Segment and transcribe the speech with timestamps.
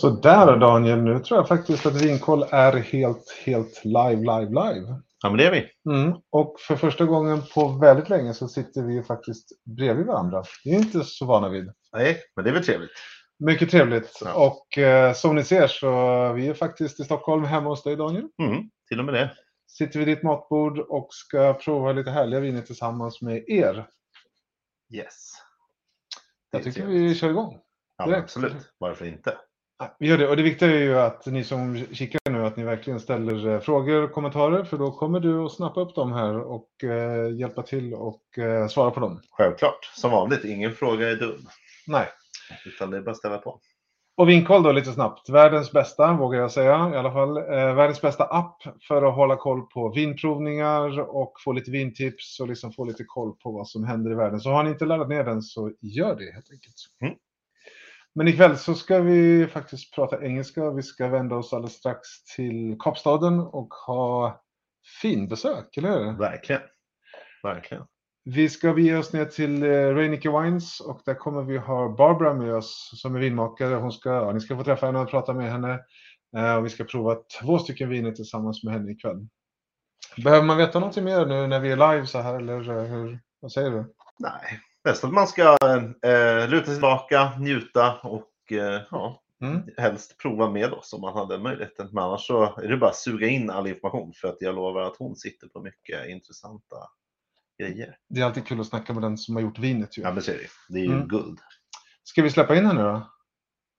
[0.00, 5.00] Sådär Daniel, nu tror jag faktiskt att Vinkoll är helt, helt live, live, live.
[5.22, 5.92] Ja, men det är vi.
[5.92, 6.18] Mm.
[6.30, 10.44] Och för första gången på väldigt länge så sitter vi faktiskt bredvid varandra.
[10.64, 11.72] Det är inte så vana vid.
[11.92, 12.90] Nej, men det är väl trevligt.
[13.38, 14.20] Mycket trevligt.
[14.24, 14.46] Ja.
[14.46, 15.88] Och eh, som ni ser så
[16.32, 18.28] vi är faktiskt i Stockholm hemma hos dig Daniel.
[18.42, 19.30] Mm, till och med det.
[19.66, 23.86] Sitter vid ditt matbord och ska prova lite härliga viner tillsammans med er.
[24.94, 25.32] Yes.
[26.50, 27.10] Jag tycker trevligt.
[27.10, 27.58] vi kör igång.
[27.96, 28.72] Ja, absolut.
[28.78, 29.36] Varför inte?
[29.98, 30.28] Vi gör det.
[30.28, 33.60] Och det viktiga är ju att ni som kikar nu att ni verkligen ställer eh,
[33.60, 37.62] frågor och kommentarer för då kommer du att snappa upp dem här och eh, hjälpa
[37.62, 39.20] till och eh, svara på dem.
[39.30, 39.90] Självklart.
[39.94, 41.48] Som vanligt, ingen fråga är dum.
[41.86, 42.06] Nej.
[42.66, 43.60] Utan det är bara att ställa på.
[44.16, 45.28] Och Vinkoll då lite snabbt.
[45.28, 47.36] Världens bästa, vågar jag säga i alla fall.
[47.36, 52.48] Eh, världens bästa app för att hålla koll på vinprovningar och få lite vintips och
[52.48, 54.40] liksom få lite koll på vad som händer i världen.
[54.40, 56.74] Så har ni inte laddat ner den så gör det helt enkelt.
[57.00, 57.14] Mm.
[58.16, 60.70] Men ikväll så ska vi faktiskt prata engelska.
[60.70, 64.42] Vi ska vända oss alldeles strax till Kapstaden och ha
[65.02, 66.18] finbesök, eller hur?
[66.18, 66.62] Verkligen.
[67.42, 67.84] Verkligen.
[68.24, 72.34] Vi ska bege oss ner till eh, Reinicke Wines och där kommer vi ha Barbara
[72.34, 73.74] med oss som är vinmakare.
[73.74, 75.80] Hon ska, ja, ni ska få träffa henne och prata med henne.
[76.36, 79.28] Eh, och vi ska prova två stycken viner tillsammans med henne ikväll.
[80.24, 83.20] Behöver man veta någonting mer nu när vi är live så här eller eh, hur,
[83.40, 83.94] vad säger du?
[84.18, 85.42] Nej, bäst att man ska
[86.02, 89.62] eh, luta sig tillbaka, njuta och eh, ja, Mm.
[89.76, 91.88] helst prova med oss om man hade möjligheten.
[91.92, 94.82] Men annars så är det bara att suga in all information för att jag lovar
[94.82, 96.76] att hon sitter på mycket intressanta
[97.62, 97.96] grejer.
[98.08, 100.02] Det är alltid kul att snacka med den som har gjort vinet ju.
[100.02, 100.48] Ja, men så är det.
[100.74, 101.08] Det är ju Mm.
[101.08, 101.38] guld.
[102.04, 103.10] Ska vi släppa in henne då?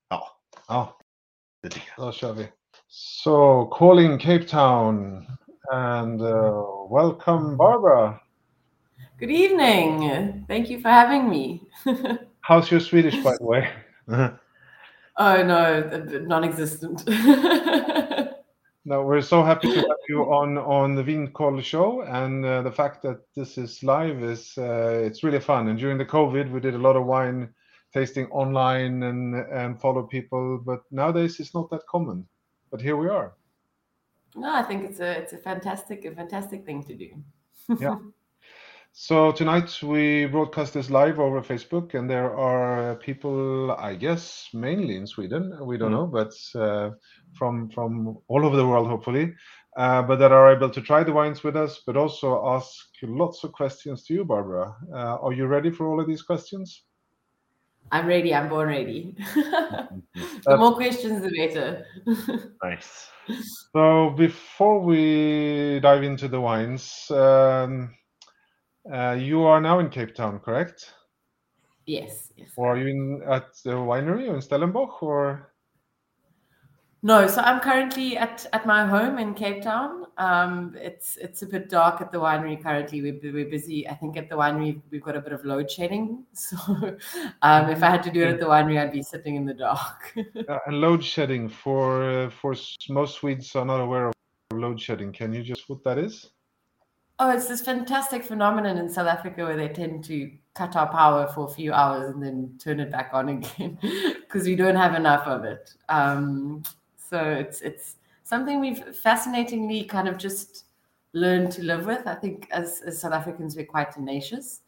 [0.09, 0.27] Ja,
[0.67, 0.97] Ja,
[1.63, 2.07] det tycker jag.
[2.07, 2.47] då kör vi.
[2.87, 5.25] So, calling Cape Town
[5.73, 8.19] and uh, welcome Barbara.
[9.17, 10.45] Good evening.
[10.47, 11.67] Thank you for having me.
[12.41, 13.69] How's your Swedish by the way?
[14.07, 14.37] oh
[15.17, 15.89] no,
[16.27, 17.03] non existent.
[18.89, 22.71] No, we're so happy to have you on on the Vinkoll show, and uh, the
[22.71, 25.67] fact that this is live is uh, it's really fun.
[25.67, 27.53] And during the COVID, we did a lot of wine
[27.93, 32.25] tasting online and and follow people, but nowadays it's not that common.
[32.71, 33.33] But here we are.
[34.37, 37.09] no, I think it's a it's a fantastic a fantastic thing to do.
[37.81, 37.97] Yeah.
[38.99, 44.49] So tonight we broadcast this live over Facebook, and there are uh, people, I guess,
[44.55, 45.55] mainly in Sweden.
[45.61, 45.97] We don't Mhm.
[45.97, 46.89] know, but uh,
[47.37, 49.35] from from all over the world, hopefully,
[49.77, 53.43] uh, but that are able to try the wines with us, but also ask lots
[53.43, 54.75] of questions to you, Barbara.
[54.91, 56.83] Uh, are you ready for all of these questions?
[57.91, 58.33] I'm ready.
[58.33, 59.15] I'm born ready.
[60.47, 61.85] the more questions, the better.
[62.63, 63.11] Nice.
[63.75, 67.93] So before we dive into the wines, um,
[68.91, 70.93] uh, you are now in Cape Town, correct?
[71.87, 72.49] yes, yes.
[72.55, 75.53] Or are you in at the winery or in Stellenbosch or?
[77.03, 80.05] No, so I'm currently at, at my home in Cape Town.
[80.17, 83.01] Um, it's it's a bit dark at the winery currently.
[83.01, 83.87] We're, we're busy.
[83.87, 86.25] I think at the winery we've got a bit of load shedding.
[86.33, 86.57] So
[87.41, 89.53] um, if I had to do it at the winery, I'd be sitting in the
[89.53, 90.13] dark.
[90.49, 92.55] Uh, and load shedding for uh, for
[92.89, 94.13] most Swedes are not aware of
[94.51, 95.13] load shedding.
[95.13, 96.31] Can you just what that is?
[97.19, 101.27] Oh, it's this fantastic phenomenon in South Africa where they tend to cut our power
[101.27, 103.77] for a few hours and then turn it back on again
[104.21, 105.73] because we don't have enough of it.
[105.89, 106.63] Um,
[106.97, 110.65] so it's it's something we've fascinatingly kind of just
[111.13, 112.05] learned to live with.
[112.05, 114.61] I think as, as South Africans we're quite tenacious,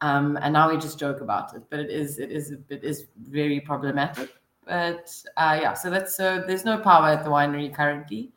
[0.00, 1.62] um, and now we just joke about it.
[1.70, 4.34] But it is it is it is very problematic.
[4.64, 8.32] But uh, yeah, so that's so there's no power at the winery currently,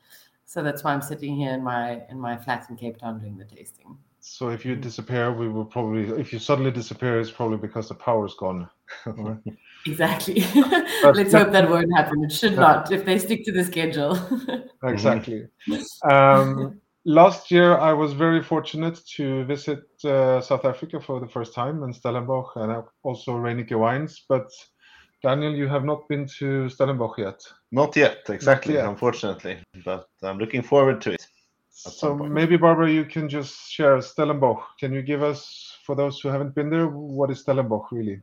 [0.49, 3.37] so that's why I'm sitting here in my in my flat in Cape Town doing
[3.37, 3.95] the tasting.
[4.19, 7.95] So if you disappear, we will probably if you suddenly disappear, it's probably because the
[7.95, 8.67] power's gone.
[9.85, 10.41] Exactly.
[11.03, 12.21] Let's hope that won't happen.
[12.25, 14.19] It should not if they stick to the schedule.
[14.83, 15.45] exactly.
[16.11, 21.53] Um, last year, I was very fortunate to visit uh, South Africa for the first
[21.53, 24.25] time in Stellenbosch and also Reyneke Wines.
[24.27, 24.49] But
[25.21, 27.41] Daniel, you have not been to Stellenbosch yet.
[27.71, 28.85] Not yet, exactly, yet.
[28.85, 29.59] unfortunately.
[29.83, 31.27] But I'm looking forward to it.
[31.69, 34.61] So maybe Barbara, you can just share Stellenbosch.
[34.79, 38.21] Can you give us, for those who haven't been there, what is Stellenbosch really?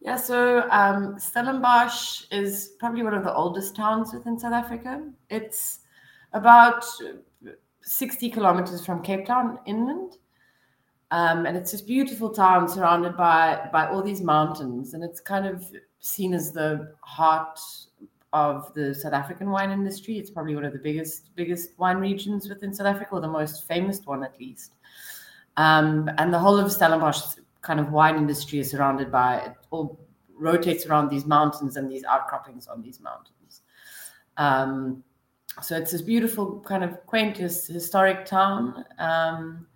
[0.00, 5.02] yeah, so um, Stellenbosch is probably one of the oldest towns within South Africa.
[5.28, 5.80] It's
[6.32, 6.84] about
[7.82, 10.18] 60 kilometers from Cape Town inland.
[11.10, 15.46] Um, and it's this beautiful town surrounded by by all these mountains, and it's kind
[15.46, 15.64] of
[16.00, 17.58] seen as the heart
[18.34, 20.18] of the South African wine industry.
[20.18, 23.66] It's probably one of the biggest biggest wine regions within South Africa, or the most
[23.66, 24.74] famous one at least.
[25.56, 29.98] Um, and the whole of Stellenbosch kind of wine industry is surrounded by it all
[30.36, 33.62] rotates around these mountains and these outcroppings on these mountains.
[34.36, 35.02] Um,
[35.60, 38.84] so it's this beautiful kind of quaint historic town.
[38.98, 39.66] Um,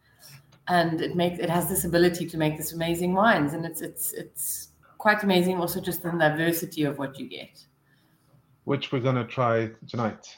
[0.68, 3.52] and it makes it has this ability to make this amazing wines.
[3.52, 4.68] And it's it's it's
[4.98, 7.64] quite amazing also just the diversity of what you get.
[8.64, 10.36] Which we're going to try tonight.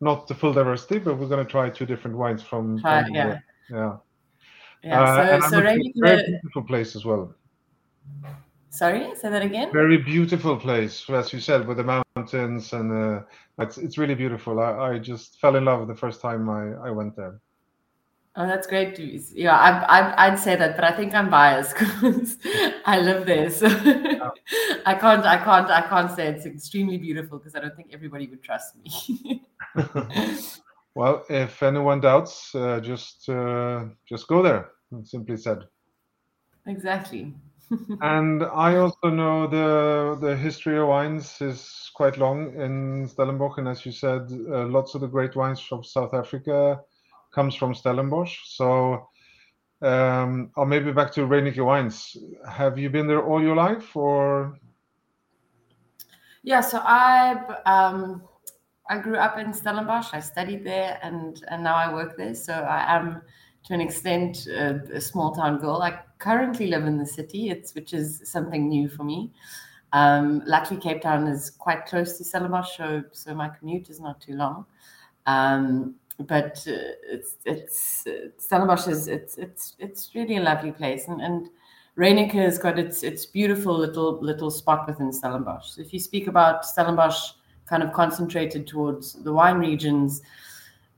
[0.00, 3.14] Not the full diversity but we're going to try two different wines from, try, from
[3.14, 3.38] yeah.
[3.70, 3.96] yeah.
[4.82, 7.34] Yeah uh, so, so very beautiful place as well.
[8.70, 9.70] Sorry say that again?
[9.72, 13.22] Very beautiful place as you said with the mountains and uh,
[13.58, 14.58] it's, it's really beautiful.
[14.58, 17.40] I, I just fell in love the first time i, I went there
[18.36, 18.96] Oh, that's great.
[18.98, 19.32] news.
[19.34, 22.38] Yeah, I, I, would say that, but I think I'm biased because
[22.86, 23.50] I live there.
[23.50, 24.30] So oh.
[24.86, 28.28] I can't, I can't, I can't say it's extremely beautiful because I don't think everybody
[28.28, 29.42] would trust me.
[30.94, 34.70] well, if anyone doubts, uh, just, uh, just go there.
[35.02, 35.64] Simply said.
[36.66, 37.34] Exactly.
[38.00, 43.68] and I also know the the history of wines is quite long in Stellenbosch, and
[43.68, 46.80] as you said, uh, lots of the great wines from South Africa
[47.30, 48.38] comes from Stellenbosch.
[48.44, 49.08] So,
[49.82, 52.16] um, or maybe back to Reyneke Wines.
[52.48, 54.58] Have you been there all your life, or?
[56.42, 57.36] Yeah, so I
[57.66, 58.22] um,
[58.88, 60.12] I grew up in Stellenbosch.
[60.12, 62.34] I studied there, and and now I work there.
[62.34, 63.22] So I am,
[63.64, 65.82] to an extent, a, a small town girl.
[65.82, 67.50] I currently live in the city.
[67.50, 69.32] It's which is something new for me.
[69.92, 74.20] Um, luckily, Cape Town is quite close to Stellenbosch, so so my commute is not
[74.20, 74.66] too long.
[75.26, 75.94] Um,
[76.26, 81.20] but uh, it's it's uh, Stellenbosch is it's it's it's really a lovely place, and
[81.20, 81.48] and
[81.96, 85.70] Reyneke has got its its beautiful little little spot within Stellenbosch.
[85.70, 87.32] So if you speak about Stellenbosch,
[87.66, 90.22] kind of concentrated towards the wine regions,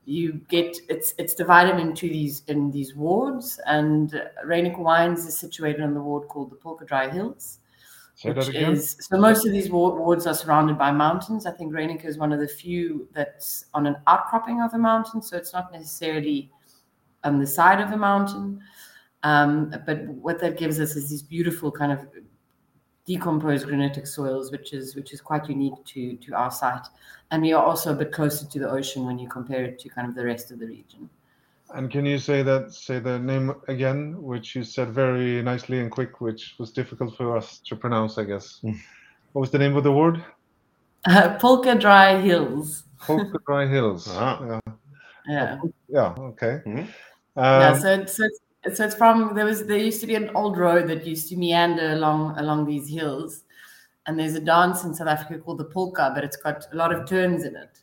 [0.05, 5.81] you get it's it's divided into these in these wards, and Reyneke Wines is situated
[5.81, 7.59] in the ward called the Polkadraai Hills.
[8.15, 11.45] Say which is so most of these wards are surrounded by mountains.
[11.47, 15.21] I think Reyneke is one of the few that's on an outcropping of a mountain,
[15.21, 16.51] so it's not necessarily
[17.23, 18.61] on the side of a mountain.
[19.23, 22.07] Um, but what that gives us is these beautiful kind of
[23.05, 26.85] decomposed granitic soils, which is which is quite unique to to our site.
[27.31, 29.89] And we are also a bit closer to the ocean when you compare it to
[29.89, 31.09] kind of the rest of the region.
[31.73, 35.89] And can you say that say the name again, which you said very nicely and
[35.89, 38.59] quick, which was difficult for us to pronounce, I guess.
[38.61, 38.73] Hmm.
[39.31, 40.23] what was the name of the word?
[41.05, 42.83] Uh, Polkadraai Hills.
[43.01, 44.07] Polkadraai Hills.
[44.11, 44.39] Ah.
[44.45, 44.59] Yeah.
[45.27, 45.57] Yeah.
[45.89, 46.15] yeah.
[46.19, 46.61] Okay.
[46.65, 46.79] Mm-hmm.
[46.79, 46.87] Um,
[47.35, 47.77] yeah.
[47.77, 48.23] So it's, so
[48.63, 51.29] it's so it's from there was there used to be an old road that used
[51.29, 53.43] to meander along along these hills,
[54.05, 56.93] and there's a dance in South Africa called the polka, but it's got a lot
[56.93, 57.82] of turns in it.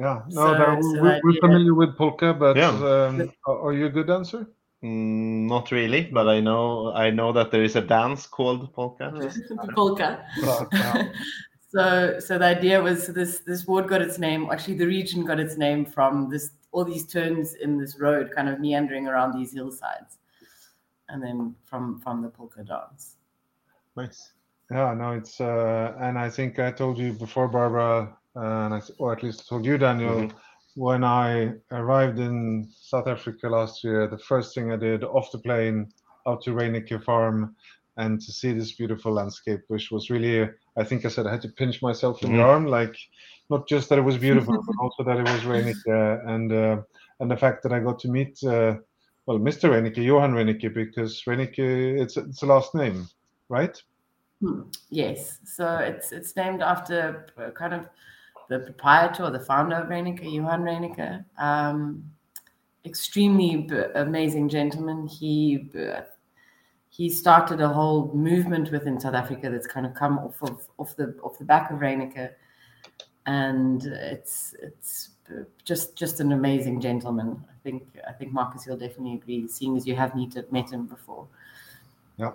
[0.00, 2.70] Yeah, no, so, that, so we're, we're familiar with polka, but yeah.
[2.70, 4.46] um, are you a good dancer?
[4.82, 9.12] Mm, not really, but I know I know that there is a dance called polka.
[9.74, 10.24] polka.
[11.68, 14.48] so, so the idea was this this ward got its name.
[14.50, 18.48] Actually, the region got its name from this all these turns in this road, kind
[18.48, 20.16] of meandering around these hillsides,
[21.10, 23.16] and then from from the polka dance.
[23.98, 24.32] Nice.
[24.70, 29.12] Yeah, no, it's uh, and I think I told you before, Barbara, and I, or
[29.12, 30.36] at least told you, Daniel, mm-hmm.
[30.80, 35.38] when I arrived in South Africa last year, the first thing I did off the
[35.38, 35.92] plane
[36.26, 37.56] out to Reyneke Farm
[37.96, 41.42] and to see this beautiful landscape, which was really, I think I said I had
[41.42, 42.38] to pinch myself in mm-hmm.
[42.38, 42.96] the arm, like
[43.50, 46.82] not just that it was beautiful, but also that it was Reyneke, and uh,
[47.18, 48.76] and the fact that I got to meet, uh,
[49.26, 49.68] well, Mr.
[49.70, 53.08] Reyneke, Johan Reyneke, because Reyneke, it's it's a last name,
[53.48, 53.80] right?
[54.40, 54.62] Hmm.
[54.88, 57.86] Yes, so it's it's named after kind of
[58.50, 61.24] the proprietor or the founder of Reyneke, Johan Reyneke.
[61.38, 62.04] Um,
[62.84, 65.06] extremely b- amazing gentleman.
[65.06, 66.02] He uh,
[66.88, 70.96] he started a whole movement within South Africa that's kind of come off of off
[70.96, 72.30] the off the back of Reyneke,
[73.26, 75.10] and it's it's
[75.64, 77.42] just just an amazing gentleman.
[77.48, 80.86] I think I think Markus, you'll definitely agree, seeing as you have meet, met him
[80.86, 81.28] before.
[82.16, 82.32] Yeah.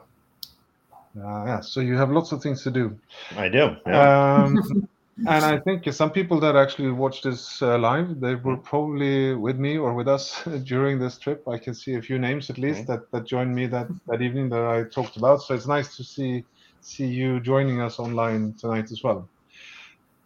[1.18, 2.98] Uh, yeah, so you have lots of things to do.
[3.38, 3.76] I do.
[3.86, 4.44] Yeah.
[4.44, 4.85] Um,
[5.18, 9.58] and I think some people that actually watch this uh, live, they were probably with
[9.58, 11.48] me or with us during this trip.
[11.48, 14.50] I can see a few names at least that, that joined me that, that evening
[14.50, 15.42] that I talked about.
[15.42, 16.44] So it's nice to see
[16.82, 19.28] see you joining us online tonight as well.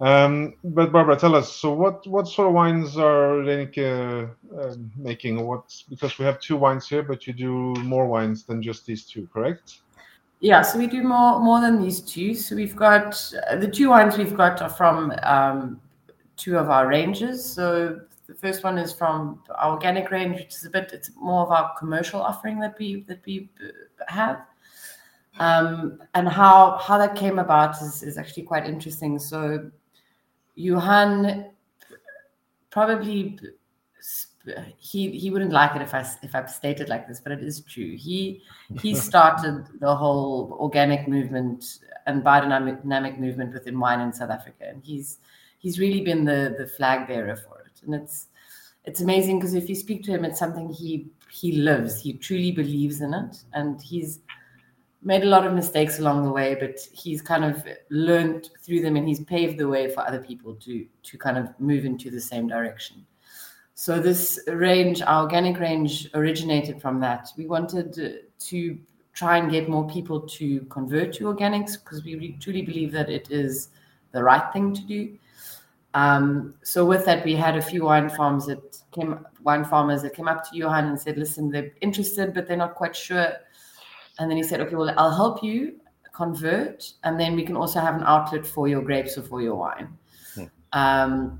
[0.01, 1.53] Um, but Barbara, tell us.
[1.53, 5.45] So what what sort of wines are Reyneke uh, making?
[5.45, 9.05] What because we have two wines here, but you do more wines than just these
[9.05, 9.79] two, correct?
[10.41, 12.33] Yeah, so we do more more than these two.
[12.33, 13.11] So we've got
[13.57, 15.81] the two wines we've got are from um,
[16.37, 17.43] two of our ranges.
[17.43, 21.43] So the first one is from our organic range, which is a bit it's more
[21.43, 24.45] of our commercial offering that we that we uh, have.
[25.39, 29.19] Um, and how how that came about is, is actually quite interesting.
[29.19, 29.69] So
[30.55, 31.51] Johan
[32.69, 33.37] probably
[34.77, 37.61] he he wouldn't like it if I if I stated like this, but it is
[37.61, 37.95] true.
[37.97, 38.41] He
[38.81, 44.83] he started the whole organic movement and biodynamic movement within wine in South Africa, and
[44.83, 45.19] he's
[45.59, 47.81] he's really been the the flag bearer for it.
[47.83, 48.27] And it's
[48.85, 52.01] it's amazing because if you speak to him, it's something he he lives.
[52.01, 54.19] He truly believes in it, and he's
[55.01, 58.97] made a lot of mistakes along the way, but he's kind of learned through them
[58.97, 62.19] and he's paved the way for other people to to kind of move into the
[62.19, 63.05] same direction.
[63.79, 67.29] So this range, our organic range, originated from that.
[67.37, 68.77] We wanted to
[69.13, 73.31] try and get more people to convert to organics because we truly believe that it
[73.31, 73.69] is
[74.11, 75.17] the right thing to do.
[75.93, 80.13] Um, so with that, we had a few wine farms that came, wine farmers that
[80.13, 83.31] came up to Johan and said, "Listen, they're interested, but they're not quite sure."
[84.19, 85.79] And then he said, "Okay, well, I'll help you
[86.11, 89.55] convert, and then we can also have an outlet for your grapes or for your
[89.55, 89.97] wine."
[90.35, 90.43] Hmm.
[90.73, 91.39] Um,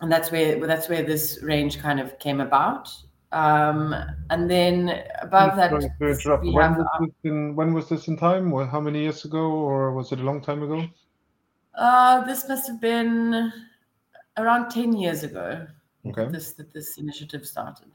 [0.00, 2.90] and that's where that's where this range kind of came about.
[3.30, 3.94] Um,
[4.30, 8.50] and then above that, when, was in, when, was this in time?
[8.68, 10.86] How many years ago, or was it a long time ago?
[11.74, 13.52] Uh, this must have been
[14.38, 15.66] around 10 years ago
[16.06, 16.30] okay.
[16.30, 17.88] this that this initiative started.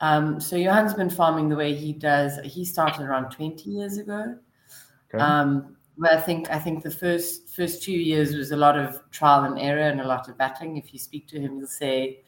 [0.00, 2.38] Um, so Johan's been farming the way he does.
[2.44, 4.36] He started around 20 years ago.
[5.12, 5.22] Okay.
[5.22, 9.44] Um, I think I think the first first two years was a lot of trial
[9.44, 10.76] and error and a lot of battling.
[10.76, 12.22] If you speak to him, he'll say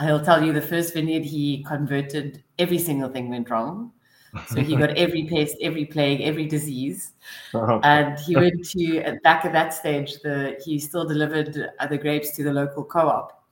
[0.00, 3.92] he'll tell you the first vineyard he converted, every single thing went wrong.
[4.48, 7.12] So he got every pest, every plague, every disease,
[7.54, 7.80] oh.
[7.82, 10.20] and he went to back at that stage.
[10.22, 11.54] The he still delivered
[11.88, 13.42] the grapes to the local co-op,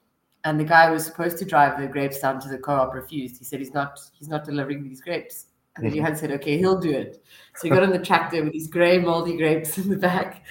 [0.45, 2.93] and the guy was supposed to drive the grapes down to the co-op.
[2.93, 3.39] Refused.
[3.39, 5.47] He said he's not he's not delivering these grapes.
[5.77, 7.25] And then Johan said, okay, he'll do it.
[7.57, 10.45] So he got on the tractor with these grey, moldy grapes in the back,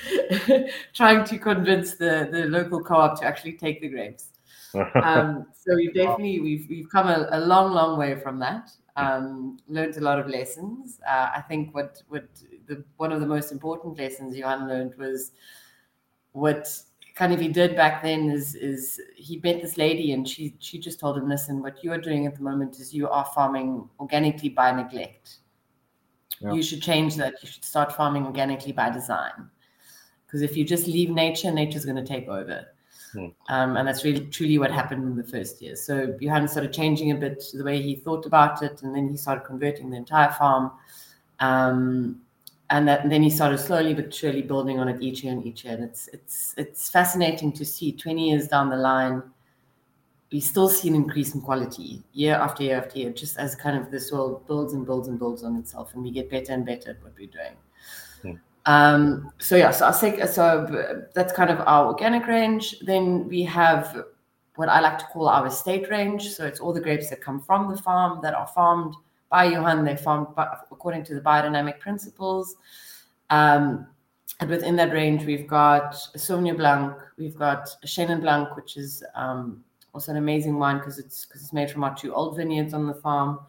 [0.93, 4.29] trying to convince the, the local co-op to actually take the grapes.
[4.75, 9.57] Um, so we've definitely we've we've come a, a long, long way from that um,
[9.67, 10.99] learned a lot of lessons.
[11.07, 12.27] Uh, I think what what
[12.67, 15.31] the one of the most important lessons Johan learned was
[16.31, 16.67] what
[17.15, 20.79] kind of he did back then is is he met this lady and she she
[20.79, 23.87] just told him, listen, what you are doing at the moment is you are farming
[23.99, 25.37] organically by neglect.
[26.41, 26.53] Yeah.
[26.53, 27.35] You should change that.
[27.41, 29.49] You should start farming organically by design.
[30.25, 32.65] Because if you just leave nature, nature's going to take over.
[33.13, 33.27] Hmm.
[33.47, 35.75] Um, and that's really truly what happened in the first year.
[35.75, 39.15] So Johan started changing a bit the way he thought about it, and then he
[39.15, 40.71] started converting the entire farm.
[41.39, 42.22] Um,
[42.73, 45.45] and, that, and then he started slowly but surely building on it each year and
[45.45, 45.75] each year.
[45.75, 49.21] And it's it's it's fascinating to see 20 years down the line,
[50.31, 53.77] we still see an increase in quality year after year after year, just as kind
[53.77, 56.65] of this world builds and builds and builds on itself, and we get better and
[56.65, 57.55] better at what we're doing.
[58.65, 62.79] Um, so yeah, so I'll say so that's kind of our organic range.
[62.79, 64.03] Then we have
[64.55, 66.29] what I like to call our estate range.
[66.29, 68.95] So it's all the grapes that come from the farm that are farmed
[69.33, 69.83] by Johan.
[69.83, 70.27] They're farmed
[70.71, 72.55] according to the biodynamic principles.
[73.31, 73.87] Um,
[74.39, 79.63] and within that range, we've got Sauvignon Blanc, we've got Chenin Blanc, which is um,
[79.91, 82.85] also an amazing wine because it's because it's made from our two old vineyards on
[82.85, 83.39] the farm.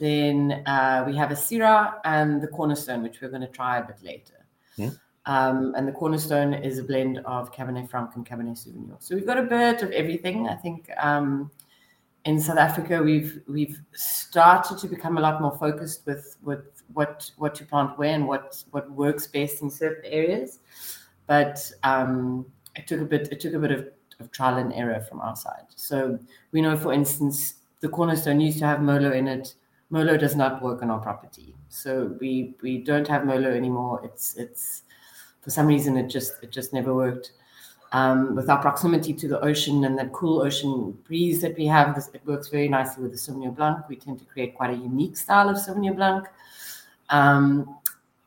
[0.00, 3.84] Then uh, we have a Syrah and the Cornerstone, which we're going to try a
[3.84, 4.44] bit later.
[4.76, 4.88] Hmm.
[5.26, 9.00] Um, and the cornerstone is a blend of Cabernet Franc and Cabernet Sauvignon.
[9.00, 10.48] So we've got a bit of everything.
[10.48, 11.48] I think um,
[12.24, 17.30] in South Africa we've we've started to become a lot more focused with with what
[17.36, 20.60] what to plant where and what what works best in certain areas.
[21.26, 23.88] But um, it took a bit it took a bit of,
[24.20, 25.66] of trial and error from our side.
[25.74, 26.18] So
[26.52, 29.54] we know, for instance, the cornerstone used to have Merlot in it.
[29.90, 31.54] Merlot does not work on our property.
[31.68, 34.00] So we we don't have Merlot anymore.
[34.04, 34.82] It's it's
[35.40, 37.32] for some reason it just it just never worked.
[37.94, 41.94] Um, with our proximity to the ocean and that cool ocean breeze that we have,
[41.94, 43.86] this, it works very nicely with the Sauvignon Blanc.
[43.86, 46.26] We tend to create quite a unique style of Sauvignon Blanc.
[47.10, 47.76] Um,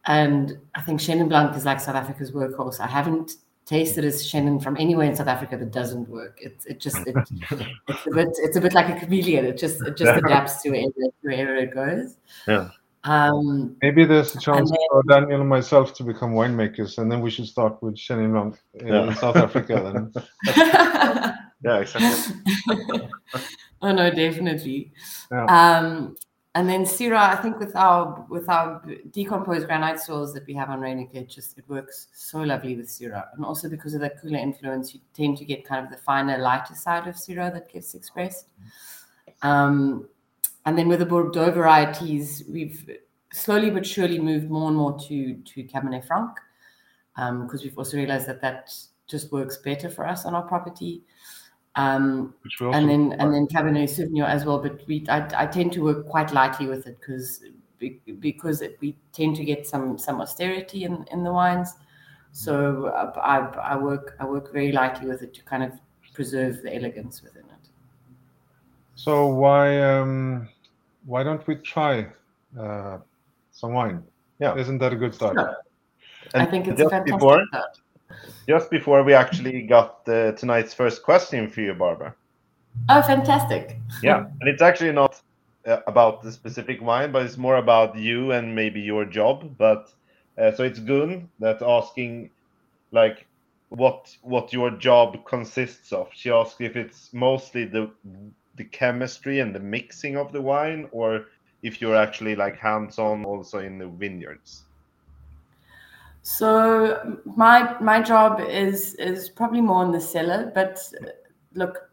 [0.05, 2.79] and I think Chenin Blanc is like South Africa's workhorse.
[2.79, 6.37] I haven't tasted a Chenin from anywhere in South Africa that doesn't work.
[6.41, 7.15] It, it just it,
[7.87, 9.45] it's a bit it's a bit like a chameleon.
[9.45, 12.17] It just it just adapts to wherever, wherever it goes.
[12.47, 12.69] Yeah.
[13.05, 17.21] Um, Maybe there's a chance then, for Daniel and myself to become winemakers, and then
[17.21, 19.13] we should start with Chenin Blanc in yeah.
[19.13, 20.11] South Africa.
[20.13, 20.23] Then,
[21.63, 23.09] yeah, exactly.
[23.81, 24.91] oh no, definitely.
[25.31, 25.45] Yeah.
[25.45, 26.15] Um,
[26.55, 28.81] and then Syrah, I think with our with our
[29.11, 32.87] decomposed granite soils that we have on Reyneke, it just it works so lovely with
[32.87, 35.97] Syrah, and also because of that cooler influence, you tend to get kind of the
[35.97, 38.47] finer, lighter side of Syrah that gets expressed.
[39.41, 40.07] Um,
[40.65, 42.89] and then with the Bordeaux varieties, we've
[43.31, 46.31] slowly but surely moved more and more to to Cabernet Franc
[47.15, 48.73] because um, we've also realized that that
[49.07, 51.03] just works better for us on our property.
[51.75, 54.59] Um, and then and then Cabernet Sauvignon as well.
[54.59, 57.43] But we I, I tend to work quite lightly with it because
[58.19, 61.73] because it, we tend to get some some austerity in, in the wines.
[62.31, 62.87] So
[63.21, 65.73] I, I work I work very lightly with it to kind of
[66.13, 67.69] preserve the elegance within it.
[68.95, 70.47] So why um,
[71.05, 72.07] why don't we try
[72.59, 72.97] uh,
[73.51, 74.03] some wine?
[74.39, 75.35] Yeah, isn't that a good start?
[75.35, 75.55] Sure.
[76.33, 77.79] I think it's a fantastic before, start.
[78.47, 82.15] Just before we actually got uh, tonight's first question for you, Barbara.
[82.89, 83.77] Oh, fantastic!
[84.01, 85.21] yeah, and it's actually not
[85.65, 89.55] uh, about the specific wine, but it's more about you and maybe your job.
[89.57, 89.91] But
[90.37, 92.31] uh, so it's Gun that's asking,
[92.91, 93.25] like,
[93.69, 96.09] what what your job consists of.
[96.13, 97.89] She asked if it's mostly the
[98.55, 101.25] the chemistry and the mixing of the wine, or
[101.61, 104.63] if you're actually like hands on also in the vineyards.
[106.21, 110.79] So my my job is is probably more in the cellar, but
[111.53, 111.89] look,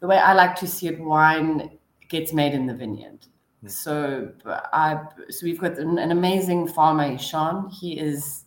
[0.00, 1.78] the way I like to see it, wine
[2.08, 3.26] gets made in the vineyard.
[3.64, 3.70] Mm.
[3.70, 4.32] So
[4.72, 7.70] I so we've got an, an amazing farmer, Sean.
[7.70, 8.46] He is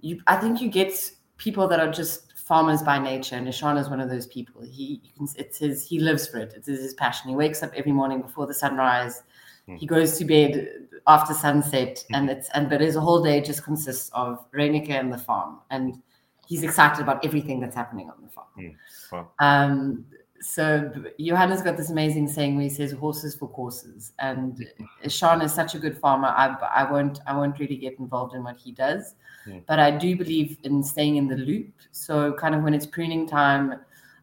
[0.00, 0.92] you I think you get
[1.36, 4.60] people that are just farmers by nature, and is one of those people.
[4.60, 6.52] He can, it's his he lives for it.
[6.56, 7.30] It's his passion.
[7.30, 9.22] He wakes up every morning before the sunrise.
[9.68, 9.78] Mm.
[9.78, 10.68] He goes to bed
[11.06, 12.16] after sunset, mm.
[12.16, 16.02] and it's and but his whole day just consists of Reyneke and the farm, and
[16.48, 18.48] he's excited about everything that's happening on the farm.
[18.58, 18.74] Mm.
[19.12, 19.28] Wow.
[19.38, 20.04] Um,
[20.40, 24.66] so Johanna's got this amazing saying where he says horses for courses, and
[25.08, 26.28] Sean is such a good farmer.
[26.28, 29.14] I, I won't I won't really get involved in what he does,
[29.46, 29.62] mm.
[29.66, 31.72] but I do believe in staying in the loop.
[31.90, 33.80] So kind of when it's pruning time,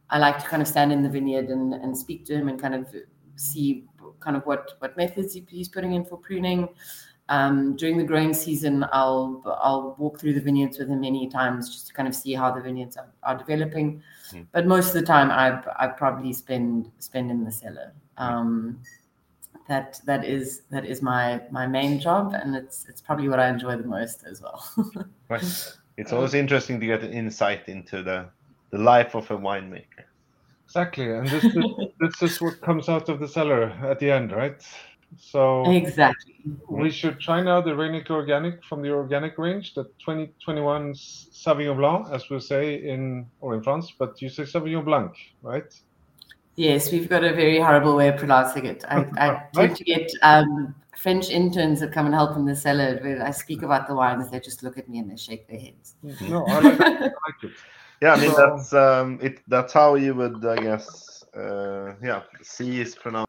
[0.09, 2.59] I like to kind of stand in the vineyard and, and speak to him and
[2.59, 2.87] kind of
[3.35, 3.85] see
[4.19, 6.67] kind of what what methods he's putting in for pruning.
[7.29, 11.69] Um, during the growing season, I'll I'll walk through the vineyards with him many times
[11.69, 14.01] just to kind of see how the vineyards are, are developing.
[14.31, 14.47] Mm.
[14.53, 17.93] But most of the time, I I probably spend spend in the cellar.
[18.17, 18.79] Um,
[19.67, 23.49] that that is that is my my main job, and it's it's probably what I
[23.49, 24.63] enjoy the most as well.
[25.29, 25.73] right.
[25.97, 28.29] It's always interesting to get an insight into the
[28.71, 30.05] the life of a winemaker.
[30.65, 31.65] Exactly, and this is,
[31.99, 34.61] this is what comes out of the cellar at the end, right?
[35.15, 36.35] So exactly,
[36.69, 42.07] we should try now the Reyneke Organic from the organic range, the 2021 Sauvignon Blanc,
[42.11, 45.73] as we say in or in France, but you say Sauvignon Blanc, right?
[46.55, 48.83] Yes, we've got a very horrible way of pronouncing it.
[48.89, 52.99] I, I tend to get um, French interns that come and help in the cellar.
[53.01, 55.59] When I speak about the wines, they just look at me and they shake their
[55.59, 55.95] heads.
[56.21, 57.11] No, I like, I like
[57.43, 57.51] it.
[57.99, 59.39] Yeah, I mean so, that's um, it.
[59.47, 61.23] That's how you would, I guess.
[61.35, 63.26] Uh, yeah, C is pronounced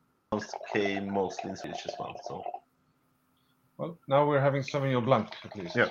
[0.72, 2.14] K mostly in Swedish as well.
[2.27, 2.42] So.
[3.77, 5.77] Well, now we're having Sauvignon Blanc at least.
[5.77, 5.90] Yeah.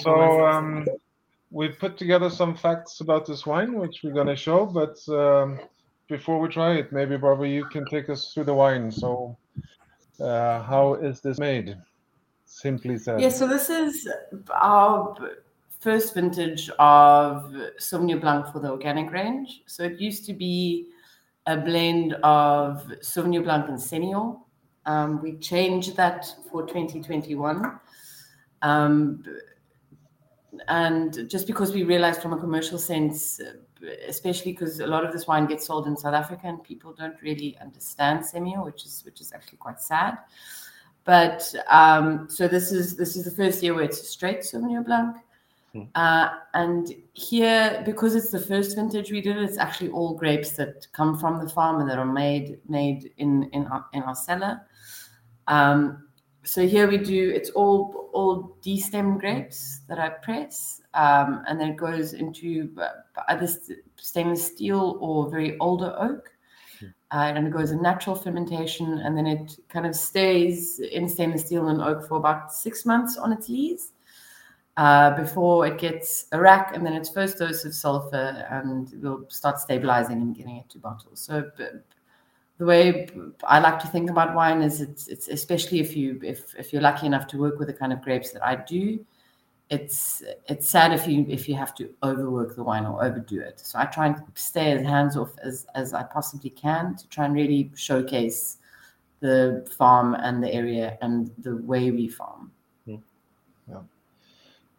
[0.00, 0.86] So um,
[1.50, 4.64] we put together some facts about this wine, which we're going to show.
[4.64, 5.60] But um,
[6.08, 8.90] before we try it, maybe Barbara, you can take us through the wine.
[8.90, 9.36] So,
[10.20, 11.76] uh, how is this made?
[12.46, 13.20] Simply said.
[13.20, 13.28] Yeah.
[13.28, 14.08] So this is
[14.50, 15.14] our
[15.80, 19.62] first vintage of Sauvignon Blanc for the organic range.
[19.66, 20.86] So it used to be
[21.46, 24.40] a blend of Sauvignon Blanc and Semillon.
[24.86, 27.78] Um, we changed that for 2021.
[28.62, 29.24] Um,
[30.68, 33.40] and just because we realized from a commercial sense,
[34.06, 37.20] especially because a lot of this wine gets sold in South Africa and people don't
[37.22, 40.18] really understand Semillon, which is which is actually quite sad.
[41.04, 44.84] But um, so this is this is the first year where it's a straight Sauvignon
[44.84, 45.16] Blanc.
[45.72, 45.82] Hmm.
[45.94, 50.86] Uh, and here, because it's the first vintage we did, it's actually all grapes that
[50.92, 54.60] come from the farm and that are made made in in our, in our cellar.
[55.48, 56.08] Um,
[56.44, 61.70] so here we do it's all all destemmed grapes that I press, um, and then
[61.70, 63.48] it goes into uh, either
[63.96, 66.28] stainless steel or very older oak.
[66.80, 66.86] Hmm.
[67.12, 71.46] Uh, and it goes in natural fermentation, and then it kind of stays in stainless
[71.46, 73.92] steel and oak for about six months on its lees
[74.76, 79.24] uh, before it gets a rack and then its first dose of sulfur and we'll
[79.28, 81.20] start stabilizing and getting it to bottles.
[81.20, 81.50] So
[82.58, 83.08] the way
[83.44, 86.82] I like to think about wine is it's, it's especially if you if, if you're
[86.82, 89.04] lucky enough to work with the kind of grapes that I do,
[89.68, 93.60] it's it's sad if you if you have to overwork the wine or overdo it.
[93.60, 97.26] So I try and stay as hands off as as I possibly can to try
[97.26, 98.58] and really showcase
[99.20, 102.52] the farm and the area and the way we farm.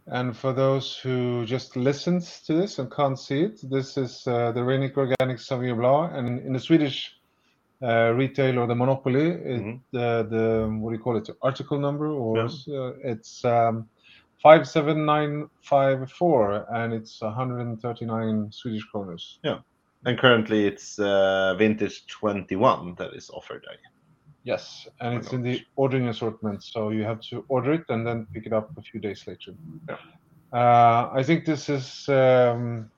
[0.07, 4.51] And for those who just listened to this and can't see it, this is uh,
[4.51, 6.11] the Reyneke Organic Sauvignon Blanc.
[6.13, 7.15] And in the Swedish
[7.81, 9.81] uh, retail or the monopoly, it, Mhm.
[9.91, 11.29] the the what do you call it?
[11.41, 12.79] Article number or Yeah.
[12.79, 13.89] uh, it's um,
[14.41, 19.37] five seven nine five four, and it's 139 Swedish kroners.
[19.43, 19.59] Yeah,
[20.05, 23.65] and currently it's uh, vintage 21 that is offered.
[23.69, 23.75] I
[24.45, 28.27] Yes, and it's in the ordering assortment, so you have to order it and then
[28.34, 29.53] pick it up a few days later.
[29.88, 29.97] Yeah.
[30.51, 32.89] Uh, I think this is um,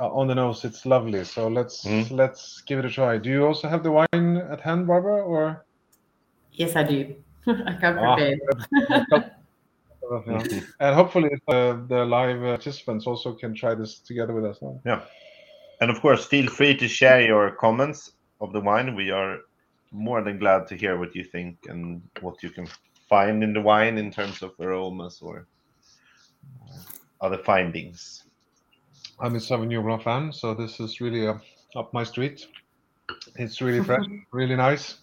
[0.00, 0.64] uh, on the nose.
[0.64, 1.24] It's lovely.
[1.24, 2.10] So let's Mm.
[2.12, 3.18] let's give it a try.
[3.18, 5.66] Do you also have the wine at hand, Barbara, or?
[6.52, 7.14] Yes, I do.
[7.46, 8.14] I can't Ah.
[8.14, 8.36] prepare.
[9.10, 9.24] Yeah.
[10.80, 14.58] And hopefully uh, the live uh, participants also can try this together with us.
[14.84, 15.02] Now.
[15.80, 18.94] And of course, feel free to share your comments of the wine.
[18.94, 19.38] We are
[19.94, 22.66] more than glad to hear what you think and what you can
[23.08, 25.46] find in the wine in terms of aromas or
[26.60, 28.24] uh, other findings.
[29.20, 31.34] I'm a Sauvignon Blanc fan, so this is really uh,
[31.76, 32.44] up my street.
[33.36, 34.98] It's really fresh, really nice.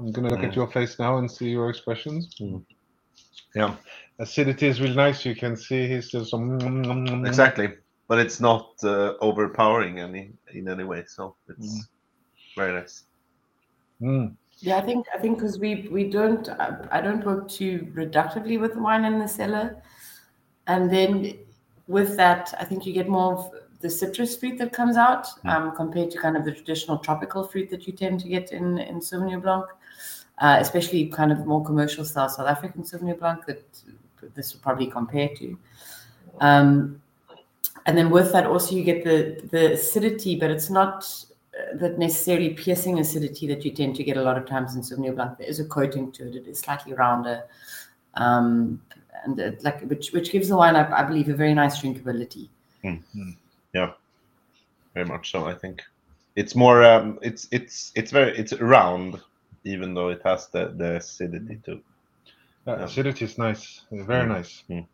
[0.00, 0.56] I'm gonna look at Mm.
[0.56, 2.34] your face now and see your expressions.
[3.54, 3.76] Yeah,
[4.18, 5.26] Acidity is really nice.
[5.26, 7.26] You can see he's just some.
[7.26, 7.68] exactly.
[8.08, 11.86] But it's not uh, overpowering any in any way, so it's
[12.56, 13.04] very nice.
[14.02, 14.34] Mm.
[14.58, 18.60] Yeah, I think I think because we we don't I, I don't work too reductively
[18.60, 19.82] with wine in the cellar,
[20.66, 21.38] and then
[21.88, 25.74] with that I think you get more of the citrus fruit that comes out um,
[25.74, 29.00] compared to kind of the traditional tropical fruit that you tend to get in in
[29.00, 29.66] Sauvignon Blanc,
[30.38, 33.64] uh, especially kind of more commercial style South African Sauvignon Blanc that
[34.34, 35.58] this would probably compare to.
[36.40, 37.02] Um,
[37.86, 41.04] and then with that also you get the the acidity, but it's not
[41.74, 45.14] that necessarily piercing acidity that you tend to get a lot of times in Sauvignon
[45.14, 45.38] Blanc.
[45.38, 46.36] There is a coating to it.
[46.36, 47.44] It is slightly rounder,
[48.14, 48.80] um,
[49.24, 52.48] and it, like which which gives the wine, I, I believe, a very nice drinkability.
[53.74, 53.92] Yeah
[54.94, 55.46] very much so.
[55.46, 55.82] I think
[56.36, 56.84] it's more.
[56.84, 59.20] Um, it's it's it's very it's round,
[59.64, 61.80] even though it has the the acidity too.
[62.66, 62.84] Yeah, Yeah.
[62.84, 63.82] acidity is nice.
[63.90, 64.28] Very Mm.
[64.28, 64.64] nice.
[64.68, 64.86] Mm.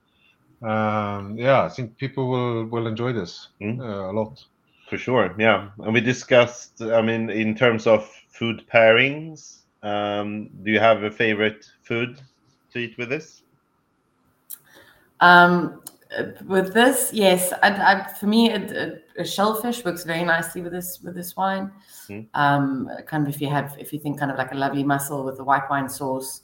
[0.63, 3.81] Um, yeah, I think people will will enjoy this Mm.
[3.81, 4.45] uh, a lot.
[4.89, 5.71] For sure, yeah.
[5.81, 11.11] And we discussed, I mean, in terms of food pairings, um, do you have a
[11.11, 12.21] favorite food
[12.73, 13.43] to eat with this?
[15.21, 15.83] Um,
[16.47, 20.73] with this, yes, I, I, for me, a, a, a shellfish works very nicely with
[20.73, 21.71] this with this wine.
[22.09, 22.27] Mm.
[22.33, 25.23] Um, kind of if you have, if you think kind of like a lovely mussel
[25.25, 26.43] with a white wine sauce,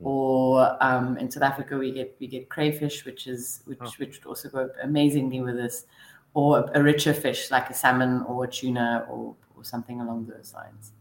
[0.00, 3.90] or um, in South Africa we get we get crayfish, which is which Oh.
[3.98, 5.84] which would also go amazingly with this,
[6.34, 10.26] or a, a richer fish like a salmon or a tuna or or something along
[10.26, 10.92] those lines.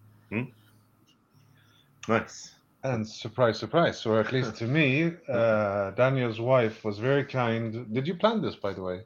[2.08, 2.56] Nice.
[2.84, 7.94] And surprise, surprise, or at least to me, uh, Daniel's wife was very kind.
[7.94, 9.02] Did you plan this, by the way,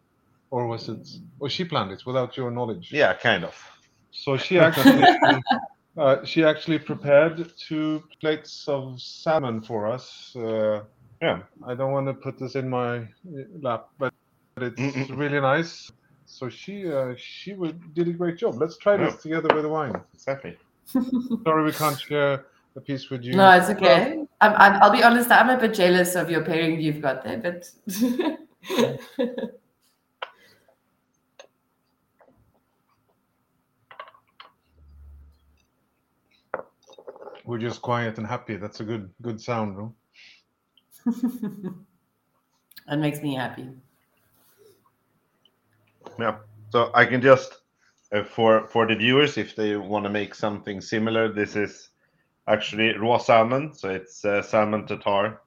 [0.50, 1.06] or was it?
[1.40, 2.92] Or she planned it without your knowledge?
[2.92, 3.56] Yeah, kind of.
[4.12, 5.04] So she actually,
[5.98, 10.34] uh, she actually prepared two plates of salmon for us.
[10.36, 10.84] Uh,
[11.22, 11.42] Yeah.
[11.66, 13.08] I don't want to put this in my
[13.62, 14.14] lap, but
[14.58, 15.92] it's really nice.
[16.26, 18.56] So she uh, she would, did a great job.
[18.60, 19.20] Let's try this Yeah.
[19.20, 19.94] together with the wine.
[20.14, 20.58] Exactly.
[21.44, 23.36] Sorry we can't share a piece with you.
[23.36, 24.26] No, it's okay.
[24.42, 25.32] I'm, I'm, I'll be honest.
[25.32, 27.70] I'm a bit jealous of your pairing you've got there, but
[37.46, 38.58] We're just quiet and happy.
[38.58, 39.94] That's a good good sound, no?
[42.88, 43.70] that makes me happy.
[46.20, 46.38] Yeah.
[46.70, 47.62] So I can just
[48.12, 51.90] uh, for for the viewers, if they want to make something similar, this is
[52.48, 53.74] actually raw salmon.
[53.74, 55.42] So it's uh, salmon tartar,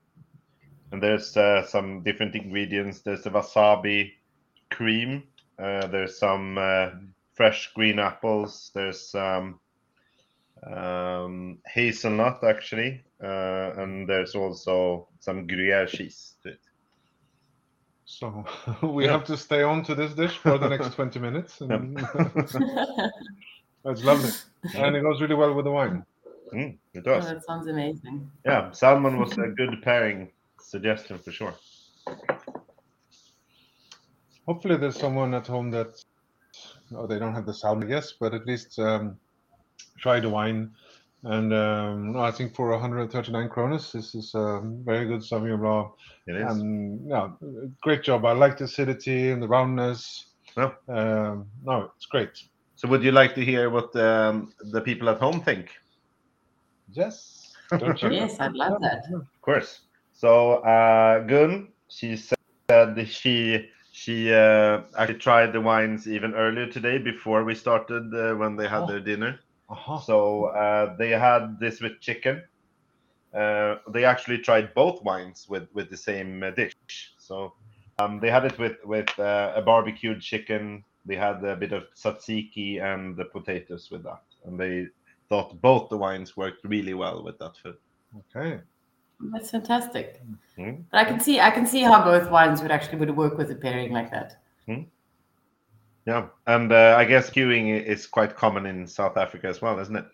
[0.93, 3.01] and there's uh, some different ingredients.
[3.01, 4.13] There's the wasabi
[4.71, 5.25] cream.
[5.59, 6.91] Uh, there's some uh,
[7.35, 8.71] fresh green apples.
[8.75, 9.61] There's some
[10.67, 16.68] um, hazelnut actually, uh, and there's also some Gruyere cheese to it.
[18.09, 18.45] So
[18.83, 19.13] we Yeah.
[19.13, 21.61] have to stay on to this dish for the next 20 minutes.
[21.61, 23.11] And oh,
[23.85, 24.31] it's lovely.
[24.75, 26.05] And it goes really well with the wine.
[26.53, 27.27] Mm, it does.
[27.27, 28.31] that sounds amazing.
[28.47, 31.55] Yeah, salmon was a good pairing suggestion for sure.
[34.47, 36.03] Hopefully there's someone at home that
[36.97, 39.19] oh they don't have the salmon, I guess, but at least um,
[39.99, 40.71] try the wine.
[41.25, 45.89] And um, I think for 139 kronas, this is a very good Sauvignon Blanc.
[46.29, 46.57] It is.
[46.57, 47.31] And yeah,
[47.83, 48.25] great job.
[48.25, 50.27] I like the acidity and the roundness.
[50.57, 50.71] Yeah.
[50.89, 52.31] Um, no, it's great.
[52.77, 55.71] so, would you like to hear what um, the people at home think?
[56.93, 57.53] Yes.
[57.79, 58.11] Don't you?
[58.11, 59.05] Yes, I'd love that.
[59.13, 59.81] Of course.
[60.13, 66.99] So, uh, Gun, she said she she uh, actually tried the wines even earlier today
[66.99, 68.87] before we started uh, when they had Oh.
[68.87, 69.41] their dinner.
[69.71, 69.99] Uh-huh.
[69.99, 72.43] So uh, they had this with chicken.
[73.35, 76.75] Uh, they actually tried both wines with with the same uh, dish.
[77.19, 77.53] So
[77.99, 80.85] um, they had it with with uh, a barbecued chicken.
[81.05, 84.87] They had a bit of tzatziki and the potatoes with that, and they
[85.29, 87.77] thought both the wines worked really well with that food.
[88.35, 88.61] Okay.
[89.33, 90.23] That's fantastic.
[90.57, 90.85] Mhm.
[90.91, 93.51] But I can see I can see how both wines would actually would work with
[93.51, 94.41] a pairing like that.
[96.09, 99.95] Yeah, and uh, I guess queuing is quite common in South Africa as well, isn't
[99.95, 100.07] it?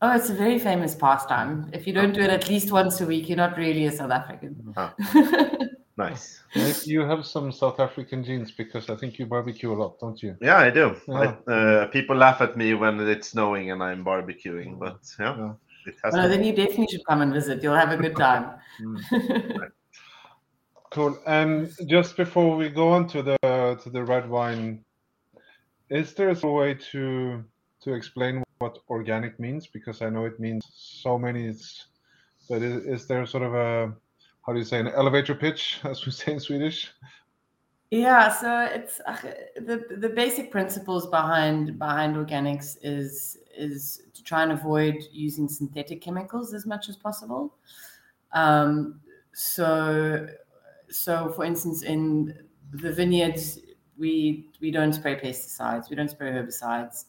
[0.00, 1.68] Oh, it's a very famous pastime.
[1.74, 4.10] If you don't do it at least once a week, you're not really a South
[4.10, 4.72] African.
[4.76, 4.94] Ah.
[5.98, 6.40] Nice.
[6.86, 10.34] You have some South African genes because I think you barbecue a lot, don't you?
[10.40, 10.96] Yeah, I do.
[11.06, 11.34] Yeah.
[11.46, 15.52] I, uh, people laugh at me when it's snowing and I'm barbecuing, but yeah, Yeah.
[15.86, 16.14] it has.
[16.14, 17.62] no, been- then you definitely should come and visit.
[17.62, 18.44] You'll have a good time.
[20.92, 21.18] Cool.
[21.26, 23.36] And just before we go on to the
[23.90, 24.84] the red wine,
[25.90, 27.44] is there a way to
[27.82, 29.66] to explain what organic means?
[29.66, 31.46] Because I know it means so many.
[31.46, 31.86] It's,
[32.48, 33.92] but is, is there sort of a
[34.42, 36.90] how do you say an elevator pitch, as we say in Swedish?
[37.90, 39.16] Yeah, so it's uh,
[39.56, 46.00] the the basic principles behind behind organics is is to try and avoid using synthetic
[46.00, 47.54] chemicals as much as possible.
[48.32, 49.00] Um,
[49.34, 50.26] so
[50.88, 52.34] so for instance, in
[52.72, 53.58] the vineyards,
[53.98, 57.06] we we don't spray pesticides, we don't spray herbicides.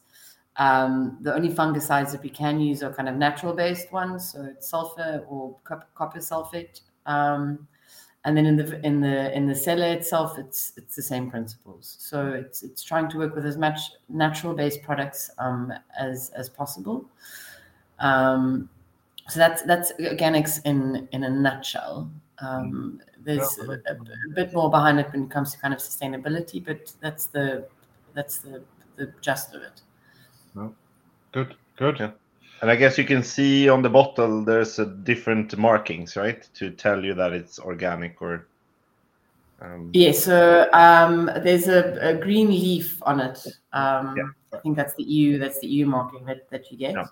[0.56, 4.44] Um, the only fungicides that we can use are kind of natural based ones, so
[4.44, 6.80] it's sulfur or cop- copper sulfate.
[7.06, 7.66] Um,
[8.24, 11.96] and then in the in the in the cellar itself it's it's the same principles
[11.98, 16.48] so it's it's trying to work with as much natural based products um, as as
[16.48, 17.04] possible
[17.98, 18.68] um,
[19.28, 23.96] so that's that's organics in in a nutshell um, there's a, a
[24.34, 27.66] bit more behind it when it comes to kind of sustainability but that's the
[28.14, 28.62] that's the
[28.96, 29.80] the gist of it
[30.54, 30.74] No.
[31.32, 31.98] Good, good.
[31.98, 32.12] Yeah.
[32.62, 36.70] And I guess you can see on the bottle there's a different markings, right, to
[36.70, 38.46] tell you that it's organic or.
[39.60, 43.44] Um, Yeah, so um, there's a, a green leaf on it.
[43.72, 44.28] Um, Yeah.
[44.52, 45.38] I think that's the EU.
[45.38, 46.94] That's the EU marking that, that you get.
[46.94, 47.06] Yeah.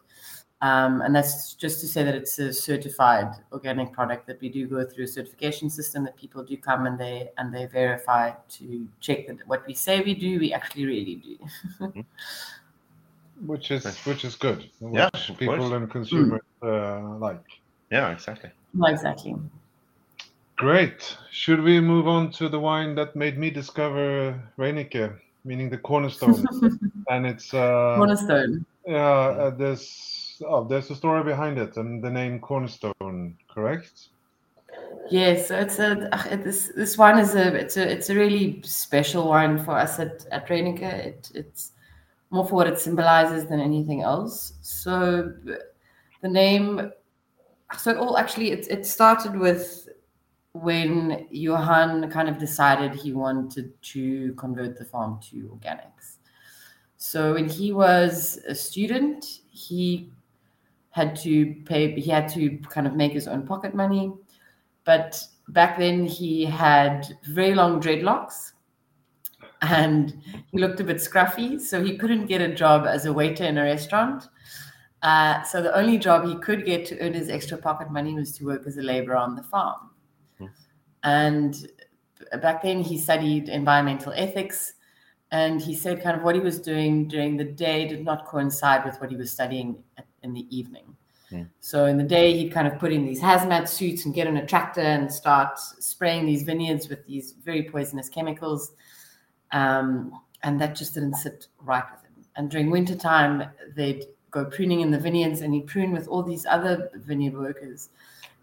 [0.62, 4.68] Um, and that's just to say that it's a certified organic product that we do
[4.68, 8.86] go through a certification system that people do come and they and they verify to
[9.00, 12.04] check that what we say we do, we actually really do.
[13.46, 14.70] Which is which is good.
[14.78, 15.72] Which Yeah, people course.
[15.72, 17.42] and consumers uh, like.
[17.90, 18.50] yeah, exactly.
[18.72, 19.34] Not exactly.
[20.56, 21.16] Great.
[21.32, 26.46] Should we move on to the wine that made me discover Reyneke, meaning the cornerstone?
[27.10, 28.64] and it's uh, Cornerstone.
[28.86, 34.08] yeah, uh, there's oh, there's a story behind it, and the name Cornerstone, correct?
[35.10, 36.08] Yes, so it's a
[36.42, 40.26] this this wine is a it's a it's a really special wine for us at
[40.30, 40.82] at Reyneke.
[40.82, 41.72] It it's
[42.30, 44.54] more for what it symbolizes than anything else.
[44.62, 45.34] So
[46.22, 46.92] the name,
[47.76, 49.88] so all actually it it started with
[50.52, 56.16] when Johan kind of decided he wanted to convert the farm to organics.
[56.96, 60.10] So when he was a student, he
[60.92, 64.12] had to pay he had to kind of make his own pocket money.
[64.84, 68.52] But back then he had very long dreadlocks
[69.62, 70.14] and
[70.50, 73.58] he looked a bit scruffy so he couldn't get a job as a waiter in
[73.58, 74.28] a restaurant.
[75.02, 78.36] Uh, so the only job he could get to earn his extra pocket money was
[78.38, 79.90] to work as a laborer on the farm.
[80.38, 80.46] Hmm.
[81.02, 81.68] and
[82.40, 84.74] back then he studied environmental ethics
[85.32, 88.84] and he said kind of what he was doing during the day did not coincide
[88.84, 90.96] with what he was studying at- in the evening
[91.60, 94.36] so in the day, he'd kind of put in these hazmat suits and get on
[94.36, 98.72] a tractor and start spraying these vineyards with these very poisonous chemicals.
[99.52, 102.24] Um, and that just didn't sit right with him.
[102.36, 106.44] And during wintertime, they'd go pruning in the vineyards and he'd prune with all these
[106.44, 107.88] other vineyard workers.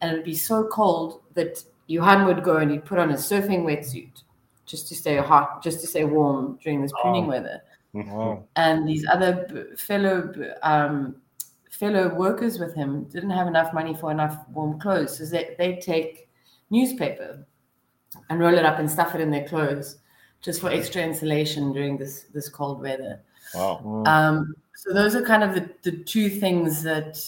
[0.02, 3.16] And it would be so cold that Johan would go and he'd put on a
[3.16, 4.24] surfing wetsuit
[4.66, 7.28] just to stay hot, just to stay warm during this pruning Oh.
[7.28, 7.62] weather
[8.56, 10.32] and these other b- fellow
[10.64, 11.16] um,
[11.70, 15.76] fellow workers with him didn't have enough money for enough warm clothes, so they they
[15.78, 16.30] take
[16.70, 17.46] newspaper
[18.30, 19.98] and roll it up and stuff it in their clothes
[20.42, 23.22] just for extra insulation during this this cold weather.
[23.54, 23.82] Wow.
[23.84, 24.04] Wow.
[24.06, 27.20] Um, so those are kind of the, the two things that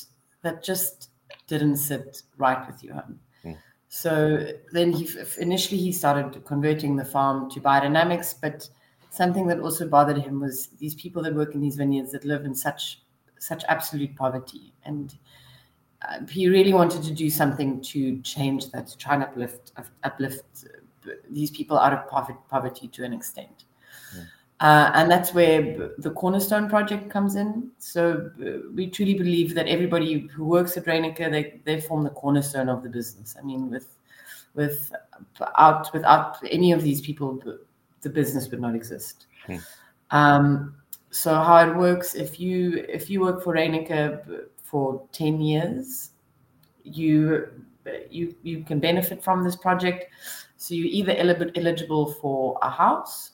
[0.42, 1.10] that just
[1.48, 3.20] didn't sit right with Johan.
[3.44, 3.58] Mm.
[3.90, 8.70] So then he initially he started converting the farm to biodynamics, but
[9.10, 12.46] something that also bothered him was these people that work in these vineyards that live
[12.46, 13.02] in such
[13.42, 15.18] such absolute poverty, and
[16.08, 19.72] uh, he really wanted to do something to change that, to try and uplift
[20.04, 23.66] uplift uh, these people out of poverty, poverty to an extent.
[24.62, 27.72] Uh, and that's where the Cornerstone project comes in.
[27.80, 32.12] So uh, we truly believe that everybody who works at Reyneke, they, they form the
[32.12, 33.36] cornerstone of the business.
[33.40, 33.98] I mean, with
[34.54, 37.42] without without any of these people,
[38.02, 39.26] the business would not exist.
[39.48, 39.58] Hmm.
[40.12, 40.76] Um,
[41.12, 46.12] so how it works, if you if you work for Reyneke for ten years,
[46.84, 47.48] you
[48.10, 50.06] you you can benefit from this project.
[50.56, 51.16] So you're either
[51.56, 53.32] eligible for a house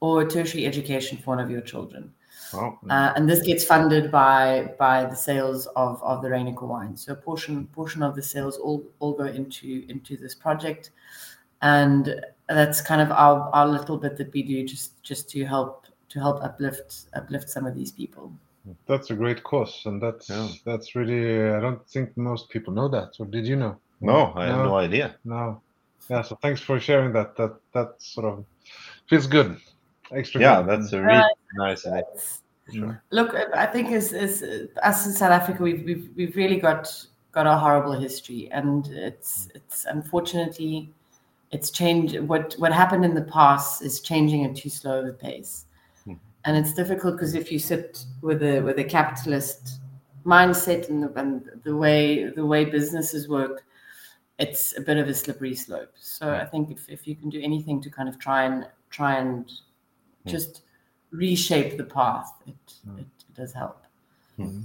[0.00, 2.12] or tertiary education for one of your children.
[2.90, 6.96] Uh, and this gets funded by by the sales of, of the Reyneke wine.
[6.96, 10.90] So a portion portion of the sales all, all go into into this project,
[11.62, 15.86] and that's kind of our, our little bit that we do just just to help
[16.12, 18.32] to help uplift uplift some of these people.
[18.86, 20.48] That's a great cause, and that's Yeah.
[20.64, 21.50] that's really.
[21.50, 23.16] I don't think most people know that.
[23.18, 23.76] Or did you know?
[24.00, 25.16] no, I have no idea.
[25.24, 25.60] No.
[26.08, 26.22] Yeah.
[26.22, 27.36] So thanks for sharing that.
[27.36, 28.44] That that sort of
[29.08, 29.58] feels good.
[30.12, 30.40] Extra.
[30.40, 30.70] Yeah, good.
[30.70, 32.04] that's a really uh, nice idea.
[32.72, 33.02] Sure.
[33.10, 34.42] Look, I think as, as
[34.82, 39.48] us in South Africa, we've, we've we've really got got a horrible history, and it's
[39.54, 40.88] it's unfortunately
[41.50, 42.18] it's changed.
[42.20, 45.66] What what happened in the past is changing at too slow of a pace.
[46.44, 49.80] And it's difficult because if you sit with a with a capitalist
[50.24, 53.64] mindset and the, and the way the way businesses work,
[54.38, 55.92] it's a bit of a slippery slope.
[56.00, 59.18] So I think if, if you can do anything to kind of try and try
[59.18, 59.50] and
[60.24, 60.30] hmm.
[60.30, 60.62] just
[61.10, 62.98] reshape the path, it, hmm.
[62.98, 63.82] it, does help.
[64.36, 64.62] Hmm.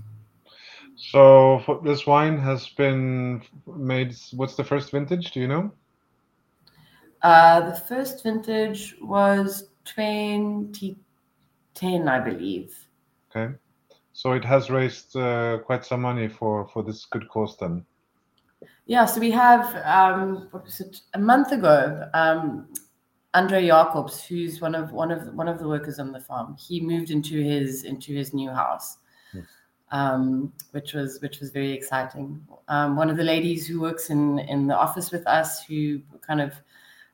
[0.97, 4.15] So for, this wine has been made.
[4.33, 5.31] What's the first vintage?
[5.31, 5.71] Do you know?
[7.21, 9.69] Uh, the first vintage was
[11.79, 12.75] 2010, I believe.
[13.29, 13.53] Okay.
[14.13, 17.85] So it has raised uh, quite some money for for this good cause then.
[18.87, 22.09] Yeah, so we have um, what was it a month ago?
[22.13, 22.67] Um,
[23.33, 26.81] Andre Jacobs, who's one of one of one of the workers on the farm, he
[26.81, 28.97] moved into his into his new house,
[29.91, 32.41] um, which was which was very exciting.
[32.69, 36.41] Um, one of the ladies who works in in the office with us, who kind
[36.41, 36.53] of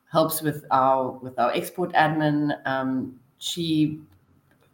[0.09, 3.99] helps with our with our export admin, um, she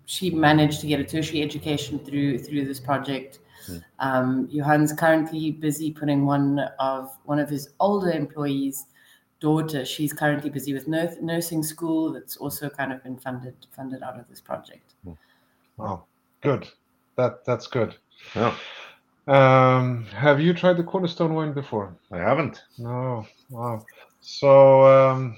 [0.09, 3.39] she managed to get a tertiary education through through this project.
[3.99, 8.87] Um, Johan's currently busy putting one of one of his older employees'
[9.39, 9.85] daughter.
[9.85, 12.11] She's currently busy with nurs- nursing school.
[12.11, 14.95] That's also kind of been funded funded out of this project.
[15.77, 16.05] Wow,
[16.41, 16.67] good.
[17.15, 17.93] That that's good.
[18.35, 18.53] No,
[19.27, 21.95] Um, have you tried the Cornerstone wine before?
[22.11, 22.63] I haven't.
[22.79, 23.27] No.
[23.51, 23.85] Wow.
[24.21, 25.37] So um,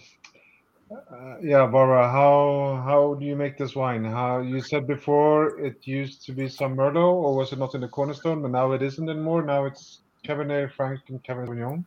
[0.92, 4.04] uh, yeah, Barbara, how how do you make this wine?
[4.04, 7.82] How you said before it used to be some Merlot, or was it not in
[7.82, 8.42] the Cornerstone?
[8.42, 9.44] But now it isn't anymore.
[9.44, 11.86] Now it's Cabernet Franc and Cabernet Sauvignon.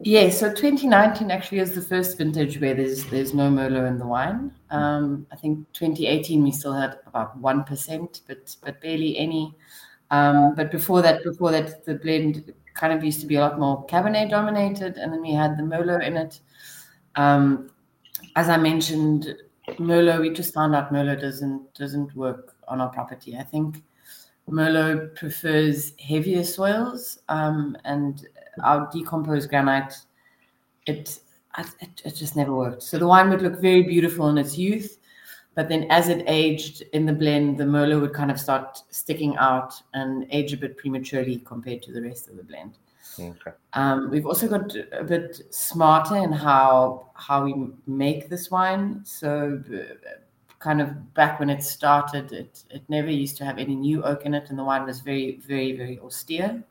[0.00, 4.06] Yeah, so 2019 actually is the first vintage where there's there's no Merlot in the
[4.06, 4.52] wine.
[4.70, 9.54] Um, I think 2018 we still had about one percent, but but barely any.
[10.10, 13.58] Um, but before that, before that, the blend kind of used to be a lot
[13.58, 16.40] more Cabernet dominated, and then we had the Merlot in it.
[17.16, 17.70] Um,
[18.36, 19.34] as I mentioned,
[19.78, 23.36] Merlot, we just found out Merlot doesn't doesn't work on our property.
[23.36, 23.82] I think
[24.48, 28.26] Merlot prefers heavier soils, um, and
[28.62, 29.94] our decomposed granite,
[30.86, 31.20] it,
[31.80, 32.82] it it just never worked.
[32.82, 34.98] So the wine would look very beautiful in its youth,
[35.54, 39.36] but then as it aged in the blend, the Merlot would kind of start sticking
[39.36, 42.76] out and age a bit prematurely compared to the rest of the blend.
[43.18, 43.52] Okay.
[43.72, 47.54] Um, we've also got a bit smarter in how how we
[47.86, 49.00] make this wine.
[49.04, 49.94] So, uh,
[50.58, 54.26] kind of back when it started, it it never used to have any new oak
[54.26, 56.62] in it, and the wine was very, very, very austere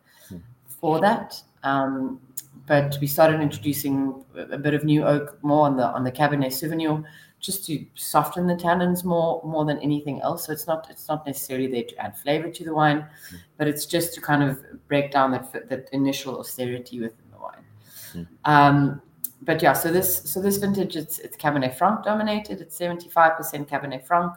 [0.68, 1.42] for that.
[1.64, 2.20] Um,
[2.66, 6.52] but we started introducing a bit of new oak more on the on the Cabernet
[6.52, 7.04] Sauvignon,
[7.44, 10.46] just to soften the tannins more more than anything else.
[10.46, 13.36] So it's not it's not necessarily there to add flavor to the wine, hmm.
[13.58, 17.66] but it's just to kind of break down that that initial austerity within the wine.
[18.14, 18.24] Hmm.
[18.46, 19.02] Um,
[19.42, 22.62] but yeah, so this so this vintage it's it's Cabernet Franc dominated.
[22.62, 24.34] It's seventy five percent Cabernet Franc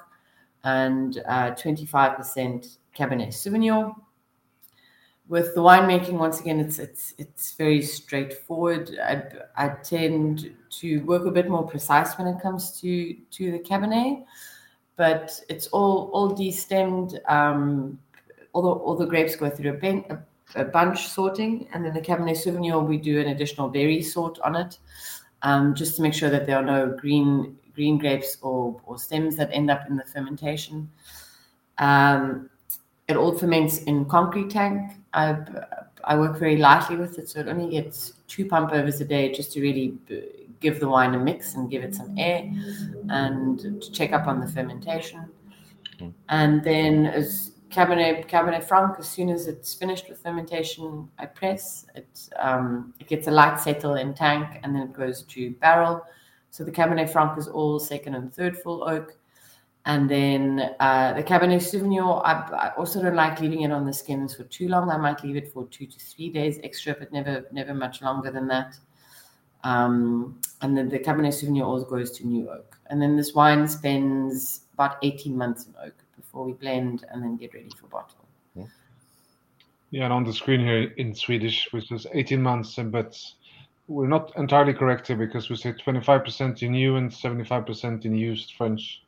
[0.65, 3.95] and uh, twenty five percent Cabernet Sauvignon.
[5.29, 8.97] With the winemaking, once again, it's it's it's very straightforward.
[9.03, 9.23] I,
[9.57, 14.25] I tend to work a bit more precise when it comes to to the Cabernet,
[14.95, 17.19] but it's all all destemmed.
[17.29, 17.99] Um,
[18.53, 21.93] all the all the grapes go through a, ben, a, a bunch sorting, and then
[21.93, 24.79] the Cabernet Sauvignon we do an additional berry sort on it,
[25.43, 29.35] um, just to make sure that there are no green green grapes or or stems
[29.37, 30.89] that end up in the fermentation.
[31.79, 32.49] Um,
[33.09, 34.93] it all ferments in concrete tank.
[35.17, 35.37] I
[36.05, 39.33] I work very lightly with it, so it only gets two pump overs a day
[39.33, 39.99] just to really
[40.61, 42.49] give the wine a mix and give it some air
[43.09, 45.29] and to check up on the fermentation.
[45.99, 46.13] Mm.
[46.29, 51.87] And then as Cabernet Cabernet Franc, as soon as it's finished with fermentation, I press
[51.95, 52.29] it.
[52.39, 56.05] Um, it gets a light settle in tank, and then it goes to barrel.
[56.51, 59.17] So the Cabernet Franc is all second and third full oak.
[59.87, 63.93] And then uh, the Cabernet Sauvignon, I, I, also don't like leaving it on the
[63.93, 64.91] skins for too long.
[64.91, 68.33] I might leave it for two to three days extra, but never never much longer
[68.33, 68.77] than that.
[69.63, 72.77] Um, and then the Cabernet Sauvignon always goes to new oak.
[72.91, 77.37] And then this wine spends about 18 months in oak before we blend and then
[77.37, 78.27] get ready for bottle.
[79.91, 83.17] Yeah, and on the screen here in Swedish, which is 18 months, but
[83.87, 88.55] we're not entirely correct here because we say 25% in new and 75% in used
[88.59, 89.06] French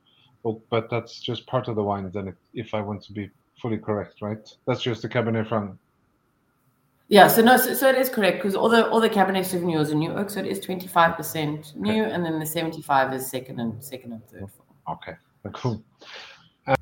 [0.70, 2.10] but that's just part of the wine.
[2.10, 3.30] Then, if I want to be
[3.60, 4.48] fully correct, right?
[4.66, 5.76] That's just the Cabernet Franc.
[7.08, 9.90] Yeah, so no, so, so it is correct because all the all the Cabernet Sauvignons
[9.90, 13.82] are new oak, so it is 25% new, and then the 75 is second and
[13.82, 14.50] second and third.
[14.88, 15.14] Okay,
[15.54, 15.82] cool.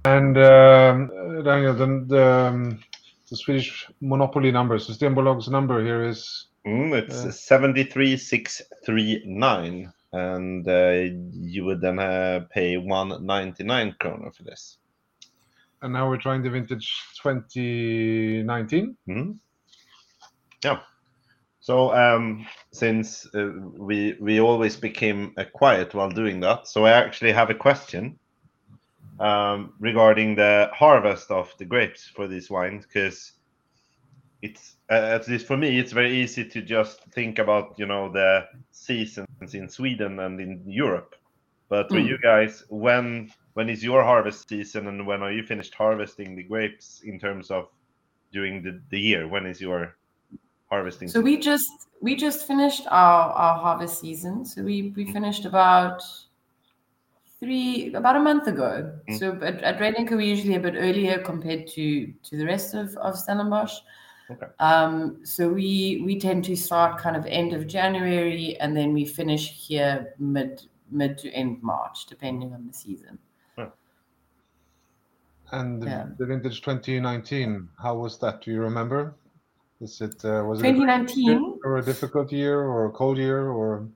[0.04, 2.80] And um, Daniel, then the, um,
[3.30, 6.46] the Swedish monopoly number, Systembolag's number here is.
[6.66, 14.78] Mm, it's uh, 73639, and uh, you would then uh, pay 199 kroner for this.
[15.82, 16.90] And now we're trying the vintage
[17.22, 18.96] 2019.
[19.08, 19.32] Mm-hmm.
[20.64, 20.80] Yeah.
[21.60, 26.92] So um, since uh, we we always became uh, quiet while doing that, so I
[26.92, 28.18] actually have a question
[29.18, 33.32] um, regarding the harvest of the grapes for these wines because
[34.42, 38.12] it's uh, at least for me it's very easy to just think about you know
[38.12, 41.14] the seasons in Sweden and in Europe
[41.68, 42.06] but for mm.
[42.06, 46.42] you guys when when is your harvest season and when are you finished harvesting the
[46.42, 47.68] grapes in terms of
[48.32, 49.96] during the, the year when is your
[50.70, 51.24] harvesting so season?
[51.24, 51.70] we just
[52.00, 56.02] we just finished our our harvest season so we we finished about
[57.40, 58.92] three about a month ago.
[59.08, 59.18] Mm.
[59.18, 63.14] So at, at we're usually a bit earlier compared to to the rest of of
[63.14, 63.74] Stellenbosch.
[64.30, 64.46] Okay.
[64.58, 69.04] Um, so we we tend to start kind of end of January and then we
[69.04, 73.18] finish here mid mid to end March, depending on the season.
[75.52, 76.06] And the, yeah.
[76.18, 78.42] the vintage 2019, how was that?
[78.42, 79.14] Do you remember?
[79.80, 83.50] Is it uh, was 2019 it a or a difficult year or a cold year
[83.50, 83.86] or?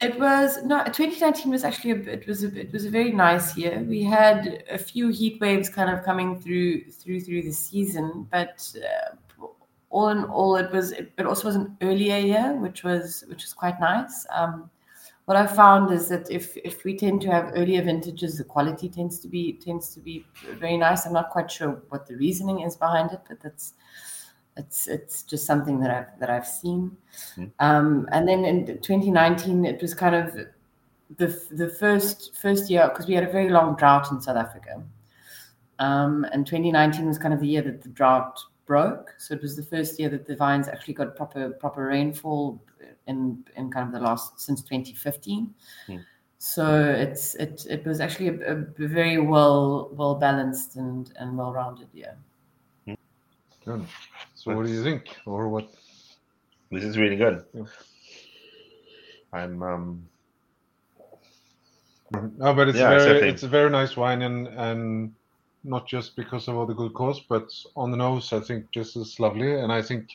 [0.00, 3.56] It was no 2019 was actually a it was a it was a very nice
[3.56, 3.84] year.
[3.86, 8.74] We had a few heat waves kind of coming through through through the season, but
[8.76, 9.14] uh,
[9.92, 13.42] all in all, it was it, it, also was an earlier year, which was which
[13.42, 14.26] was quite nice.
[14.30, 14.70] Um,
[15.26, 18.88] what I found is that if if we tend to have earlier vintages, the quality
[18.88, 20.26] tends to be tends to be
[20.58, 21.06] very nice.
[21.06, 23.74] I'm not quite sure what the reasoning is behind it, but that's
[24.56, 26.96] it's it's just something that I've that I've seen.
[27.36, 27.50] Mm.
[27.60, 30.34] Um, and then in 2019, it was kind of
[31.18, 34.82] the the first first year because we had a very long drought in South Africa.
[35.78, 39.14] Um, and 2019 was kind of the year that the drought broke.
[39.18, 42.62] So it was the first year that the vines actually got proper proper rainfall
[43.06, 45.54] in in kind of the last since 2015.
[45.88, 46.04] Mm.
[46.38, 51.52] So it's it it was actually a, a very well well balanced and and well
[51.52, 52.16] rounded year.
[53.64, 53.86] Good.
[54.34, 55.72] So, what do you think, or what?
[56.70, 57.44] This is really good.
[57.54, 57.62] Yeah.
[59.32, 59.62] I'm.
[59.62, 60.08] um
[62.10, 65.14] No, but it's yeah, very it's a very nice wine, and and
[65.64, 68.96] not just because of all the good cause, but on the nose, I think just
[68.96, 69.52] as lovely.
[69.60, 70.08] And I think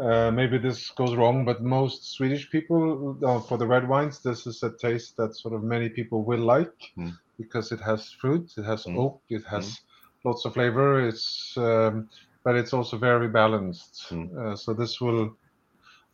[0.00, 4.46] uh, maybe this goes wrong, but most Swedish people uh, for the red wines, this
[4.46, 7.12] is a taste that sort of many people will like mm.
[7.36, 8.96] because it has fruit, it has mm.
[8.96, 9.78] oak, it has mm.
[10.24, 11.08] lots of flavor.
[11.08, 12.08] It's um,
[12.44, 14.06] but it's also very balanced.
[14.10, 14.36] Mm.
[14.36, 15.36] Uh, so this will,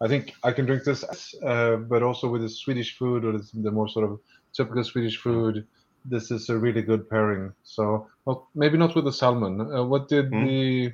[0.01, 1.05] I think, I can drink this,
[1.45, 4.21] uh, but also with the Swedish food or the more sort of
[4.53, 5.67] typical Swedish food.
[6.05, 7.53] This is a really good pairing.
[7.63, 9.61] So well, maybe not with the salmon.
[9.61, 10.47] Uh, what did mm.
[10.47, 10.93] the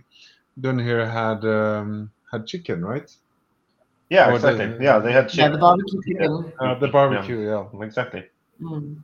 [0.61, 3.11] done here had um, had chicken, right?
[4.09, 4.67] Yeah, or exactly.
[4.67, 5.45] The, yeah, they had chicken.
[5.45, 6.53] Yeah, the barbecue chicken.
[6.59, 7.85] Uh, the barbecue, yeah, yeah.
[7.85, 8.25] exactly.
[8.61, 9.03] Mm.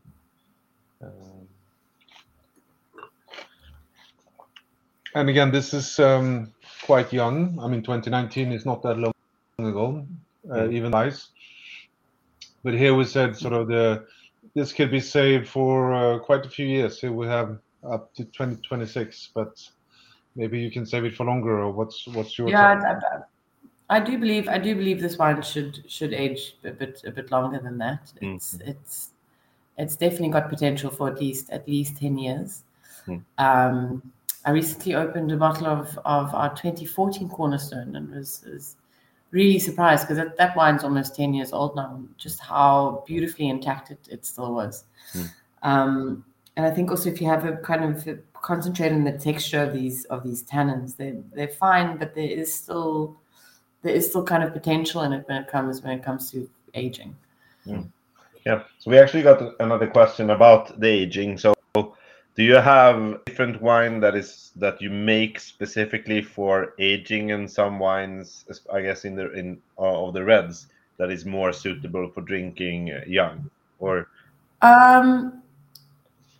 [5.17, 6.53] And again, this is um,
[6.83, 7.59] quite young.
[7.59, 9.15] I mean, 2019 is not that long
[9.59, 10.07] ago,
[10.51, 10.73] uh, mm.
[10.75, 11.29] even nice.
[12.63, 14.07] But here we said sort of the
[14.57, 16.99] this could be saved for uh, quite a few years.
[16.99, 19.63] Here we have up to 2026, but
[20.35, 21.61] maybe you can save it for longer.
[21.61, 22.99] Or what's what's your yeah?
[23.91, 27.11] I, I, do believe I do believe this wine should should age a bit a
[27.11, 28.11] bit longer than that.
[28.23, 28.37] Mm.
[28.37, 28.69] It's mm.
[28.69, 29.11] it's
[29.77, 32.65] it's definitely got potential for at least at least 10 years.
[33.07, 33.23] Mm.
[33.37, 34.13] Um,
[34.47, 38.77] I recently opened a bottle of, of our 2014 Cornerstone and was, was
[39.37, 43.91] really surprised because that, that wine's almost 10 years old now, just how beautifully intact
[43.91, 44.85] it, it still was.
[45.13, 45.31] Mm.
[45.63, 46.25] Um,
[46.57, 49.75] and I think also if you have a kind of concentrate on the texture of
[49.75, 53.17] these of these tannins, they they're fine, but there is still
[53.83, 56.49] there is still kind of potential in it when it comes when it comes to
[56.73, 57.15] aging.
[57.67, 57.91] Mm.
[58.47, 58.63] Yeah.
[58.79, 61.37] So we actually got another question about the aging.
[61.37, 61.56] So
[62.37, 67.79] do you have different wine that is that you make specifically for aging and some
[67.79, 70.67] wines i guess in the in uh, of the reds
[70.99, 74.09] that is more suitable for drinking young or?
[74.63, 75.43] Um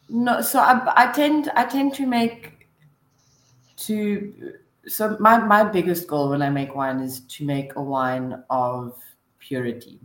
[0.09, 2.69] no so I, I tend i tend to make
[3.79, 4.55] to
[4.87, 8.97] so my my biggest goal when i make wine is to make a wine of
[9.39, 9.99] purity.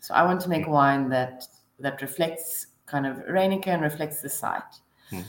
[0.00, 1.46] So i want to make wine that
[1.78, 4.80] that reflects kind of Reyneke and reflects the site
[5.10, 5.20] Hmm.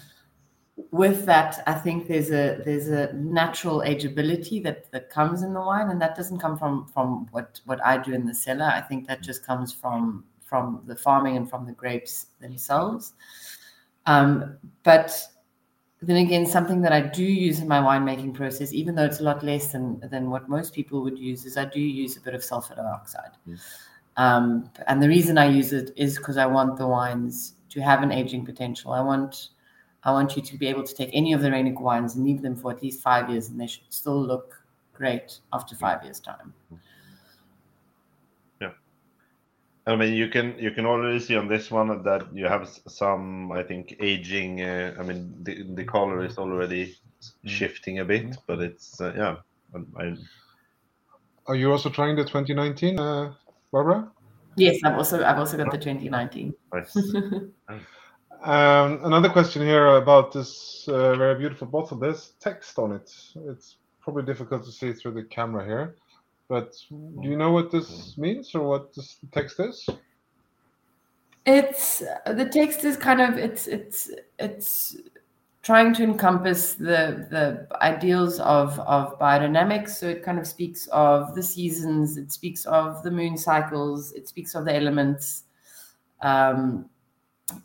[0.92, 5.60] With that, I think there's a there's a natural ageability that that comes in the
[5.60, 8.66] wine, and that doesn't come from from what what I do in the cellar.
[8.66, 13.14] I think that just comes from from the farming and from the grapes themselves.
[14.06, 15.20] Um, but
[16.02, 19.24] then again, something that I do use in my winemaking process, even though it's a
[19.24, 22.36] lot less than than what most people would use, is I do use a bit
[22.36, 23.32] of sulfur dioxide.
[23.48, 23.60] Mm.
[24.18, 28.04] Um, and the reason I use it is because I want the wines to have
[28.04, 28.92] an aging potential.
[28.92, 29.50] I want
[30.08, 32.42] I want you to be able to take any of the Reyneke wines and leave
[32.42, 36.22] them for at least five years, and they should still look great after five years'
[36.22, 36.54] time.
[38.62, 38.72] Yeah,
[39.86, 43.52] I mean you can you can already see on this one that you have some
[43.52, 44.62] I think aging.
[44.62, 46.96] Uh, I mean the the color is already
[47.44, 49.36] shifting a bit, but it's uh, yeah.
[50.00, 50.16] I,
[51.48, 53.34] Are you also trying the 2019, uh,
[53.74, 54.10] Barbara?
[54.56, 56.54] Yes, I've also I've also got the 2019.
[56.72, 56.96] nice.
[58.44, 61.98] Um, another question here about this uh, very beautiful bottle.
[61.98, 63.12] There's text on it.
[63.48, 65.96] It's probably difficult to see through the camera here,
[66.48, 69.90] but do you know what this means or what this text is?
[71.46, 74.98] It's the text is kind of it's it's it's
[75.62, 79.92] trying to encompass the the ideals of of biodynamics.
[79.92, 82.18] So it kind of speaks of the seasons.
[82.18, 84.12] It speaks of the moon cycles.
[84.14, 85.44] It speaks of the elements.
[86.22, 86.90] Um,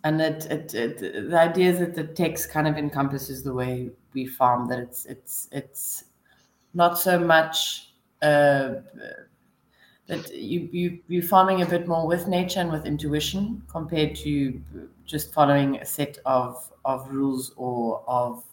[0.04, 3.90] and it, it, it, the idea is that the text kind of encompasses the way
[4.14, 6.04] we farm that it's it's it's
[6.74, 8.74] not so much uh,
[10.06, 14.60] that you you you're farming a bit more with nature and with intuition compared to
[15.04, 18.44] just following a set of of rules or of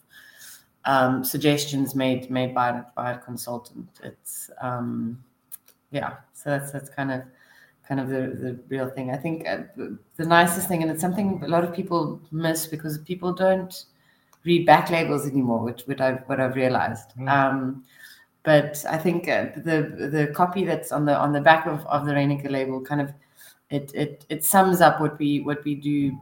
[0.84, 3.88] um, suggestions made made by by a consultant.
[4.02, 5.22] It's um,
[5.92, 7.22] yeah, so that's that's kind of
[7.90, 9.10] kind of the, the real thing.
[9.10, 12.64] I think uh, the, the, nicest thing, and it's something a lot of people miss
[12.68, 13.84] because people don't
[14.44, 17.08] read back labels anymore, which what I've what I've realized.
[17.18, 17.28] Mm.
[17.28, 17.84] Um,
[18.44, 22.06] but I think uh, the the copy that's on the on the back of, of
[22.06, 23.12] the Reyneke label kind of
[23.70, 26.16] it, it it sums up what we what we do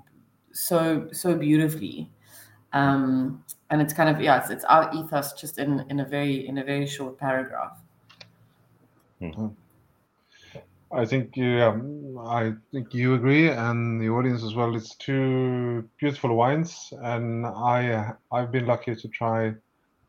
[0.53, 2.11] so so beautifully.
[2.73, 6.49] Um, and it's kind of yeah, it's, it's our ethos just in in a very
[6.49, 7.79] in a very short paragraph.
[9.21, 9.49] Mm-hmm.
[10.91, 11.79] I think yeah,
[12.27, 14.75] I think you agree, and the audience as well.
[14.75, 19.55] It's two beautiful wines, and I I've been lucky to try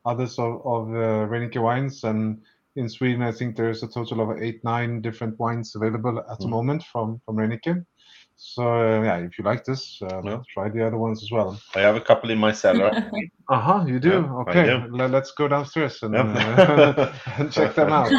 [0.06, 2.42] others of of uh, Reyneke wines, and
[2.78, 6.46] in Sweden I think there's a total of eight nine different wines available at the
[6.48, 6.52] Mm.
[6.52, 7.86] moment from from Reyneke.
[8.38, 10.40] So uh, yeah, if you like this, uh, Yeah.
[10.54, 11.60] try the other ones as well.
[11.76, 12.92] I have a couple in my cellar.
[13.50, 13.84] Uh huh.
[13.88, 14.66] You do Yeah, okay.
[14.66, 14.96] do.
[14.96, 16.26] le- Let's go downstairs and, Yep.
[16.36, 18.14] uh, and check them out.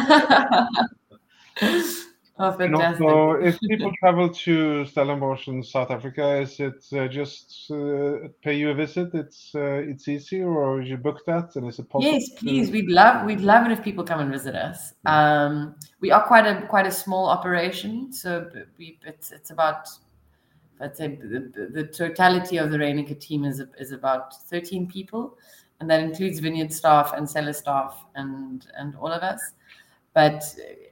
[2.41, 3.05] oh, fantastic!
[3.05, 8.55] also, if people travel to Stellenbosch in South Africa, is it uh, just uh, pay
[8.55, 9.13] you a visit?
[9.13, 12.11] It's uh, it's easy, or you book that, and is it possible?
[12.13, 12.71] Yes, to- please.
[12.71, 14.93] We'd love we'd love it if people come and visit us.
[15.05, 19.87] Um, we are quite a quite a small operation, so we it's it's about
[20.79, 25.37] I'd say the, the- totality of the Reyneke team is is about thirteen people,
[25.79, 29.53] and that includes vineyard staff and cellar staff and and all of us.
[30.13, 30.43] But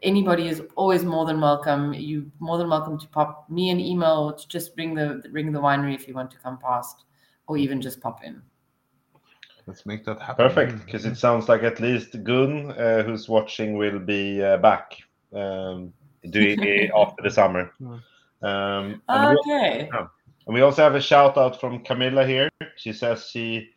[0.02, 1.94] anybody is always more than welcome.
[1.94, 5.52] You more than welcome to pop me an email or to just bring the ring
[5.52, 7.04] the winery if you want to come past,
[7.48, 8.42] or even just pop in.
[9.68, 10.48] Let's make that happen.
[10.48, 14.98] Perfect, because it sounds like at least Gun, uh, who's watching, will be uh, back
[15.32, 15.94] um,
[16.32, 17.72] doing it after the summer.
[17.80, 18.02] Mm.
[18.42, 19.90] Um, and, we, Okay.
[19.94, 22.50] and we also have a shout out from Camilla here.
[22.78, 23.70] She says she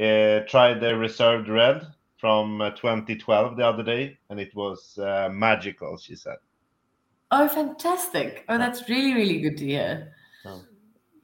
[0.00, 1.84] uh, tried the reserved red
[2.18, 5.96] from uh, 2012 the other day, and it was uh, magical.
[5.96, 6.36] She said.
[7.30, 8.44] Oh, fantastic!
[8.48, 10.12] Oh, that's really, really good to hear.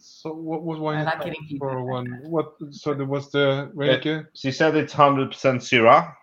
[0.06, 2.10] So what was wine like for feedback like one?
[2.10, 2.28] that.
[2.28, 2.54] What?
[2.70, 4.26] So there was the Reyneke.
[4.34, 6.14] She said it's 100% Syrah.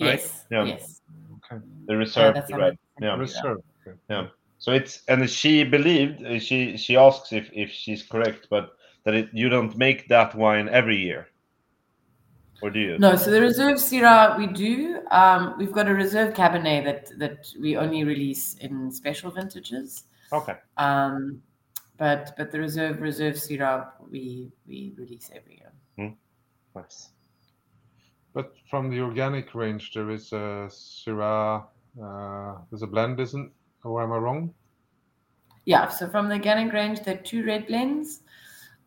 [0.00, 0.18] Right.
[0.18, 0.64] Yes, Yeah.
[0.64, 1.00] yes.
[1.36, 1.62] Okay.
[1.86, 2.78] The reserve, that's right?
[3.00, 3.16] Yeah.
[3.16, 3.58] Reserve.
[3.86, 4.30] Okay.
[4.58, 8.70] So it's and she believed she she asks if if she's correct, but
[9.04, 11.28] that it, you don't make that wine every year,
[12.62, 12.98] or do you?
[12.98, 15.00] No, so the reserve Syrah we do.
[15.10, 20.04] Um, we've got a reserve Cabernet that that we only release in special vintages.
[20.32, 20.54] Okay.
[20.76, 21.42] Um,
[21.96, 25.72] but but the reserve reserve Syrah we we release every year.
[26.74, 27.10] Nice.
[28.32, 31.66] But from the organic range, there is a Syrah.
[32.02, 33.52] Uh, there's a blend, isn't?
[33.84, 34.52] Or am I wrong?
[35.66, 35.88] Yeah.
[35.88, 38.22] So from the organic range, there are two red blends.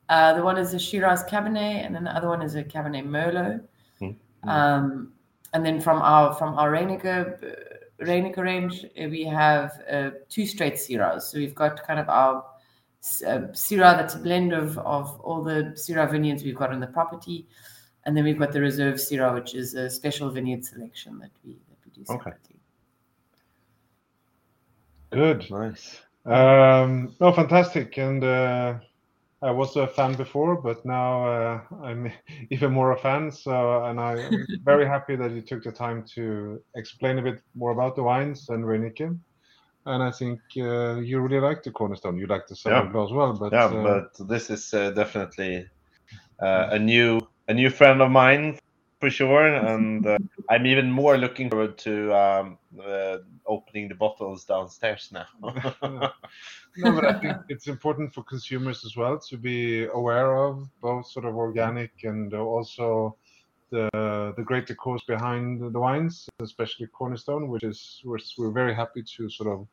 [0.09, 3.05] Uh, the one is a Shiraz Cabernet, and then the other one is a Cabernet
[3.05, 3.61] Merlot.
[4.01, 4.15] Mm.
[4.43, 5.11] Um,
[5.53, 10.75] and then from our from our Reyneke uh, range, uh, we have uh, two straight
[10.75, 11.23] Syrahs.
[11.23, 12.45] So we've got kind of our
[13.25, 16.87] uh, Syrah that's a blend of of all the Syrah vineyards we've got on the
[16.87, 17.47] property,
[18.05, 21.57] and then we've got the reserve Syrah, which is a special vineyard selection that we
[21.69, 22.59] that we do separately.
[25.11, 25.33] Okay.
[25.35, 25.51] Good.
[25.51, 26.01] Nice.
[26.25, 27.97] Um, no, fantastic.
[27.97, 28.75] And uh,
[29.41, 32.11] I was a fan before, but now uh, I'm
[32.51, 33.31] even more a fan.
[33.31, 37.71] So, and I'm very happy that you took the time to explain a bit more
[37.71, 39.17] about the wines and Reyneke.
[39.85, 42.17] And I think uh, you really like the Cornerstone.
[42.17, 42.81] You like the Yeah.
[42.81, 45.65] As well, but yeah, uh, but this is uh, definitely
[46.41, 48.57] uh, a new a new friend of mine
[48.99, 50.17] for sure, and uh,
[50.49, 55.25] I'm even more looking forward to um, uh, opening the bottles downstairs now.
[55.83, 61.07] no, but I think it's important for consumers as well to be aware of both
[61.07, 63.15] sort of organic and also
[63.69, 63.89] the
[64.37, 69.29] the great cause behind the wines, especially Cornerstone, which is we're, we're very happy to
[69.29, 69.67] sort of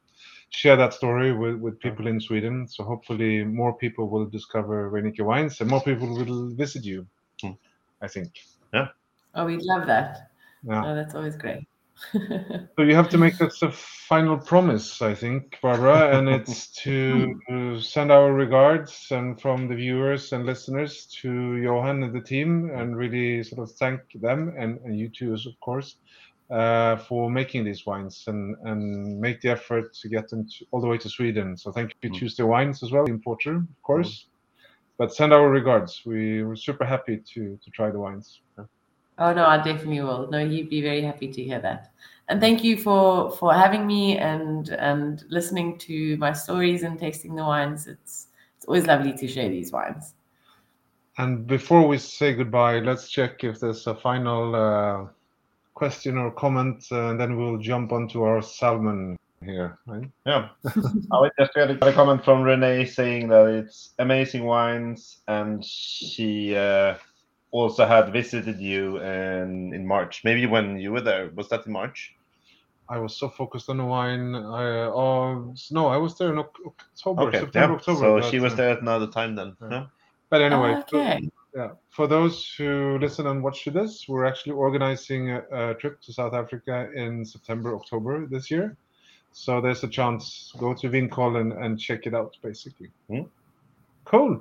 [0.51, 2.69] share that story with, with people in Sweden.
[2.69, 7.07] So hopefully more people will discover Reyneke wines and more people will visit you.
[7.41, 7.53] Hmm.
[8.03, 8.33] I think.
[9.35, 10.31] Oh, we'd love that.
[10.63, 10.83] Yeah.
[10.85, 11.67] Oh, that's always great.
[12.77, 17.81] So you have to make us a final promise, I think, Barbara, and it's to
[17.81, 22.97] send our regards and from the viewers and listeners to Johan and the team, and
[22.97, 25.97] really sort of thank them and, and you too, of course,
[26.51, 30.81] uh, for making these wines and and make the effort to get them to, all
[30.81, 31.57] the way to Sweden.
[31.57, 32.19] So thank you, Mm.
[32.19, 34.27] Tuesday Wines, as well, the importer, of course.
[34.99, 36.03] But send our regards.
[36.05, 38.41] We were super happy to to try the wines.
[39.19, 40.29] Oh no, I definitely will.
[40.31, 41.93] No, you'd be very happy to hear that.
[42.29, 47.35] And thank you for for having me and and listening to my stories and tasting
[47.35, 47.87] the wines.
[47.87, 50.15] It's it's always lovely to share these wines.
[51.19, 55.07] And before we say goodbye, let's check if there's a final uh,
[55.75, 59.79] question or comment, uh, and then we'll jump onto our salmon here.
[59.87, 60.11] Right?
[60.27, 60.49] Yeah.
[61.13, 65.19] I would just got a, got a comment from Renee saying that it's amazing wines,
[65.29, 66.95] and she uh,
[67.55, 70.15] also had visited you in in March.
[70.25, 72.15] Maybe when you were there, was that in March?
[72.89, 74.35] I was so focused on the wine.
[74.35, 74.65] I,
[75.03, 77.79] oh no, I was there in Oc- October, Okay, September, yeah.
[77.79, 78.01] October.
[78.01, 79.51] so but, she was uh, there at another time then.
[79.63, 79.69] yeah.
[79.71, 79.87] Yeah.
[80.31, 81.31] But anyway, Oh, okay.
[81.55, 81.71] yeah.
[81.97, 85.41] For those who listen and watch to this, we're actually organizing a,
[85.71, 88.77] a trip to South Africa in September, October this year.
[89.33, 90.53] So there's a chance.
[90.59, 92.91] Go to Vinkoll and, and check it out, basically.
[93.09, 93.27] Hmm.
[94.05, 94.33] Cool.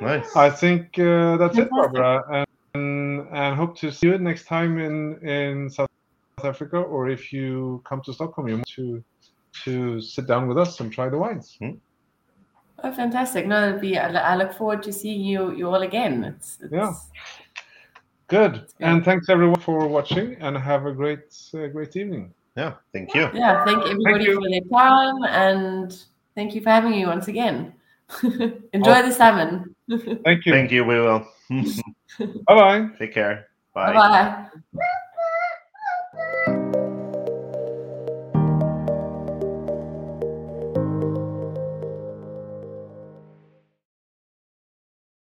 [0.00, 0.34] Nice.
[0.36, 5.18] I think uh, that's it, Barbara, and, and hope to see you next time in
[5.26, 5.88] in South
[6.42, 9.04] Africa, or if you come to Stockholm, you want to
[9.64, 11.58] to sit down with us and try the wines.
[12.82, 13.46] Oh, fantastic!
[13.46, 13.98] No, it'll be.
[13.98, 16.24] I, I look forward to seeing you you all again.
[16.24, 16.92] It's, it's Yeah.
[18.28, 18.72] Good, great.
[18.80, 22.32] and thanks everyone for watching, and have a great uh, great evening.
[22.56, 22.74] yeah.
[22.92, 23.28] Thank you.
[23.34, 24.34] Yeah, thank everybody you.
[24.40, 26.04] for their time and
[26.36, 27.74] thank you for having me once again.
[28.72, 29.02] Enjoy oh.
[29.02, 29.74] the salmon.
[30.24, 30.52] Thank you.
[30.52, 30.84] Thank you.
[30.84, 31.26] We will.
[31.50, 32.88] Bye bye.
[32.98, 33.46] Take care.
[33.74, 34.90] Bye bye.